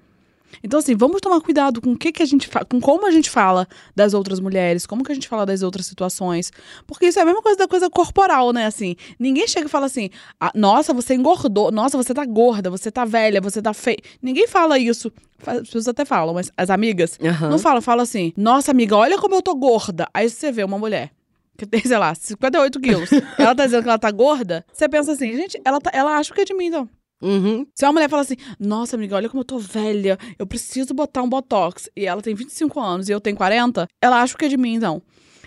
[0.63, 3.31] Então, assim, vamos tomar cuidado com o que, que a gente com como a gente
[3.31, 6.53] fala das outras mulheres, como que a gente fala das outras situações.
[6.87, 8.67] Porque isso é a mesma coisa da coisa corporal, né?
[8.67, 12.91] Assim, ninguém chega e fala assim, ah, nossa, você engordou, nossa, você tá gorda, você
[12.91, 13.99] tá velha, você tá feia.
[14.23, 15.13] Ninguém fala isso.
[15.47, 17.51] As pessoas até falam, mas as amigas Aham.
[17.51, 20.09] não falam, falam assim, nossa, amiga, olha como eu tô gorda.
[20.15, 21.11] Aí você vê uma mulher.
[21.57, 23.11] Que tem, sei lá, 58 quilos.
[23.39, 24.65] ela tá dizendo que ela tá gorda.
[24.73, 26.89] Você pensa assim, gente, ela, tá- ela acha que é de mim, então.
[27.23, 27.67] Uhum.
[27.75, 31.23] Se uma mulher fala assim, nossa, amiga, olha como eu tô velha, eu preciso botar
[31.23, 34.49] um botox, e ela tem 25 anos e eu tenho 40, ela acha que é
[34.49, 35.01] de mim, então.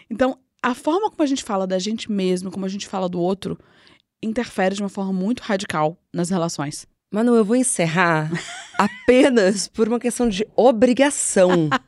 [0.09, 3.19] Então, a forma como a gente fala da gente mesmo, como a gente fala do
[3.19, 3.57] outro,
[4.23, 6.87] interfere de uma forma muito radical nas relações.
[7.13, 8.29] Manu, eu vou encerrar
[8.77, 11.69] apenas por uma questão de obrigação.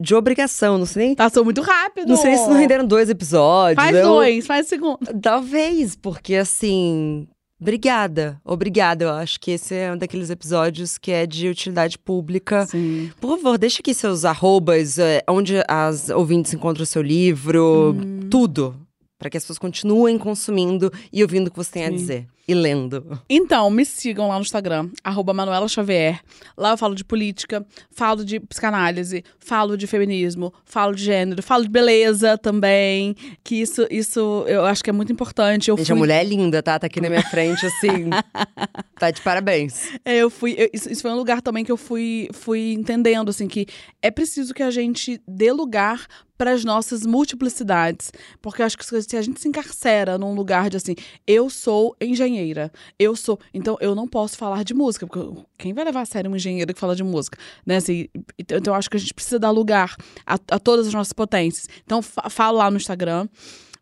[0.00, 0.78] De obrigação.
[0.78, 1.14] Não sei nem.
[1.16, 2.06] Passou muito rápido.
[2.08, 3.82] Não sei se não renderam dois episódios.
[3.82, 4.98] Faz eu- dois, faz segundo.
[5.20, 7.26] Talvez, porque assim.
[7.60, 9.04] Obrigada, obrigada.
[9.04, 12.66] Eu acho que esse é um daqueles episódios que é de utilidade pública.
[12.66, 13.10] Sim.
[13.20, 18.28] Por favor, deixa aqui seus arrobas, é, onde as ouvintes encontram o seu livro, Hum.
[18.30, 18.76] tudo.
[19.18, 21.96] Pra que as pessoas continuem consumindo e ouvindo o que você tem a Sim.
[21.96, 22.26] dizer.
[22.46, 23.20] E lendo.
[23.28, 26.20] Então, me sigam lá no Instagram, arroba Manuela Xavier.
[26.56, 31.64] Lá eu falo de política, falo de psicanálise, falo de feminismo, falo de gênero, falo
[31.64, 33.14] de beleza também.
[33.44, 35.68] Que isso, isso eu acho que é muito importante.
[35.68, 36.78] Eu Gente, fui, a mulher é linda, tá?
[36.78, 38.08] Tá aqui na minha frente, assim.
[38.98, 39.90] tá de parabéns.
[40.04, 43.28] é, eu fui eu- isso, isso foi um lugar também que eu fui, fui entendendo,
[43.30, 43.66] assim, que
[44.00, 46.06] é preciso que a gente dê lugar
[46.38, 48.12] para as nossas multiplicidades.
[48.40, 50.94] Porque eu acho que se a gente se encarcera num lugar de assim,
[51.26, 53.38] eu sou engenheira, eu sou.
[53.52, 56.72] Então eu não posso falar de música, porque quem vai levar a sério um engenheiro
[56.72, 57.36] que fala de música?
[57.66, 57.76] Né?
[57.76, 58.08] Assim,
[58.38, 61.12] então então eu acho que a gente precisa dar lugar a, a todas as nossas
[61.12, 61.66] potências.
[61.84, 63.26] Então fa- falo lá no Instagram.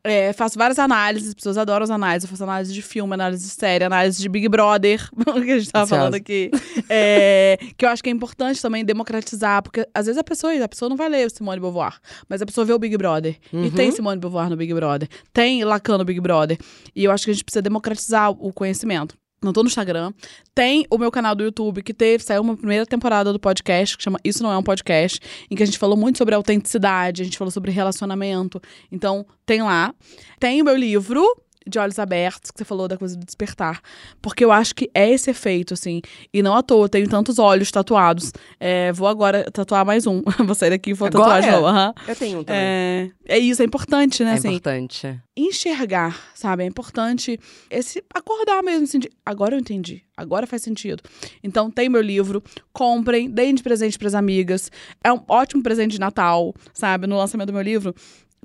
[0.07, 2.25] É, faço várias análises, as pessoas adoram as análises.
[2.25, 5.09] Eu faço análise de filme, análise de série, análise de Big Brother,
[5.45, 6.51] que a gente tava falando aqui.
[6.89, 10.69] É, que eu acho que é importante também democratizar, porque às vezes a pessoa, a
[10.69, 11.99] pessoa não vai ler o Simone Beauvoir,
[12.29, 13.37] mas a pessoa vê o Big Brother.
[13.53, 13.71] E Uhum.
[13.71, 16.59] tem Simone Beauvoir no Big Brother, tem Lacan no Big Brother.
[16.95, 19.17] E eu acho que a gente precisa democratizar o conhecimento.
[19.43, 20.13] Não tô no Instagram.
[20.55, 24.03] Tem o meu canal do YouTube, que teve, saiu uma primeira temporada do podcast, que
[24.03, 25.21] chama Isso Não É um Podcast,
[25.51, 28.61] em que a gente falou muito sobre autenticidade, a gente falou sobre relacionamento.
[28.91, 29.95] Então, tem lá.
[30.41, 31.23] Tem o meu livro,
[31.69, 33.81] De Olhos Abertos, que você falou da coisa do despertar.
[34.23, 36.01] Porque eu acho que é esse efeito, assim.
[36.33, 38.33] E não à toa, eu tenho tantos olhos tatuados.
[38.61, 40.23] É, vou agora tatuar mais um.
[40.45, 41.67] vou sair daqui e vou tatuar de novo.
[41.67, 41.95] aham.
[42.07, 42.63] Eu tenho um também.
[42.63, 44.31] É, é isso, é importante, né?
[44.31, 45.21] É assim, importante.
[45.37, 46.63] enxergar, sabe?
[46.63, 47.39] É importante
[47.71, 51.03] esse acordar mesmo, assim, de, agora eu entendi, agora faz sentido.
[51.43, 52.43] Então tem meu livro,
[52.73, 54.71] comprem, deem de presente pras amigas.
[55.03, 57.07] É um ótimo presente de Natal, sabe?
[57.07, 57.95] No lançamento do meu livro,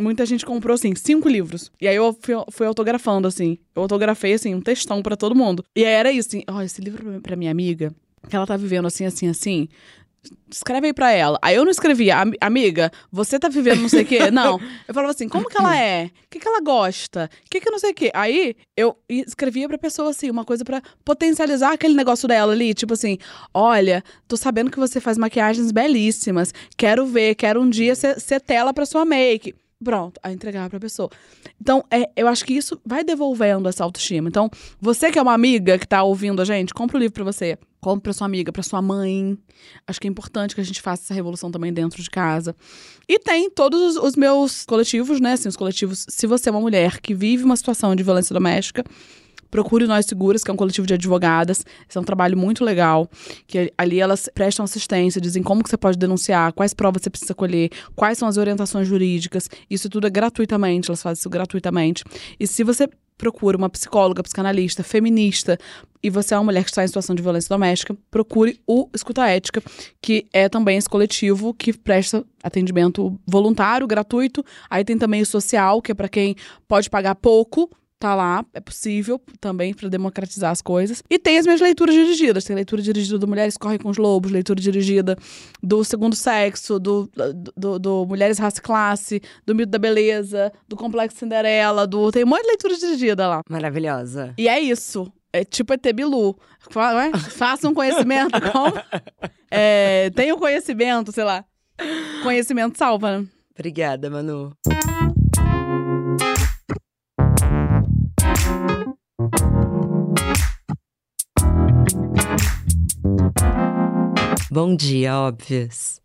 [0.01, 1.71] muita gente comprou assim cinco livros.
[1.79, 3.57] E aí eu fui, fui autografando assim.
[3.75, 5.63] Eu autografei assim um textão pra todo mundo.
[5.75, 7.93] E aí era isso, assim, ó, esse livro pra- minha amiga,
[8.29, 9.67] que ela tá vivendo assim assim assim.
[10.51, 11.39] Escreve aí pra ela.
[11.41, 14.19] Aí eu não escrevia, "Am- amiga, você tá vivendo não sei o quê.
[14.31, 14.59] Não.
[14.87, 16.05] Eu falava assim, como que ela é?
[16.05, 17.27] O que, que ela gosta?
[17.43, 18.11] O que, que não sei o quê?
[18.13, 22.71] Aí eu escrevia pra pessoa, assim, uma coisa pra potencializar aquele negócio dela ali.
[22.75, 23.17] Tipo assim,
[23.51, 26.53] olha, tô sabendo que você faz maquiagens belíssimas.
[26.77, 29.55] Quero ver, quero um dia ser, ser tela pra sua make.
[29.83, 31.09] Pronto, aí entregar pra pessoa.
[31.59, 34.29] Então, é, eu acho que isso vai devolvendo essa autoestima.
[34.29, 37.23] Então, você que é uma amiga que tá ouvindo a gente, compra o livro pra
[37.23, 37.57] você.
[37.79, 39.35] Compre pra sua amiga, pra sua mãe.
[39.87, 42.55] Acho que é importante que a gente faça essa revolução também dentro de casa.
[43.09, 45.33] E tem todos os, os meus coletivos, né?
[45.33, 46.05] Assim, os coletivos.
[46.07, 48.83] Se você é uma mulher que vive uma situação de violência doméstica,
[49.51, 51.65] procure Nós Seguras, que é um coletivo de advogadas.
[51.87, 53.07] Esse é um trabalho muito legal.
[53.45, 57.35] Que ali elas prestam assistência, dizem como que você pode denunciar, quais provas você precisa
[57.35, 59.49] colher, quais são as orientações jurídicas.
[59.69, 62.03] Isso tudo é gratuitamente, elas fazem isso gratuitamente.
[62.39, 62.87] E se você
[63.21, 65.55] procura uma psicóloga, psicanalista, feminista,
[66.01, 69.27] e você é uma mulher que está em situação de violência doméstica, procure o Escuta
[69.27, 69.61] Ética,
[70.01, 74.43] que é também esse coletivo que presta atendimento voluntário, gratuito.
[74.67, 76.35] Aí tem também o social, que é para quem
[76.67, 77.69] pode pagar pouco,
[78.01, 81.03] tá lá, é possível também para democratizar as coisas.
[81.09, 84.31] E tem as minhas leituras dirigidas, tem leitura dirigida do Mulheres Correm com os Lobos,
[84.31, 85.15] leitura dirigida
[85.61, 87.09] do Segundo Sexo, do,
[87.55, 92.23] do, do Mulheres Raça e Classe, do Mito da Beleza, do Complexo Cinderela, do tem
[92.23, 93.41] um monte de leitura dirigida lá.
[93.47, 94.33] Maravilhosa.
[94.37, 95.11] E é isso.
[95.31, 96.35] É tipo ET Bilu.
[96.75, 97.17] É?
[97.17, 98.31] Faça um conhecimento.
[98.51, 98.73] Como?
[99.49, 101.45] É, tenha um conhecimento, sei lá.
[102.23, 103.27] Conhecimento salva, né?
[103.53, 104.53] Obrigada, Manu.
[114.51, 116.00] Bom dia, óbvios!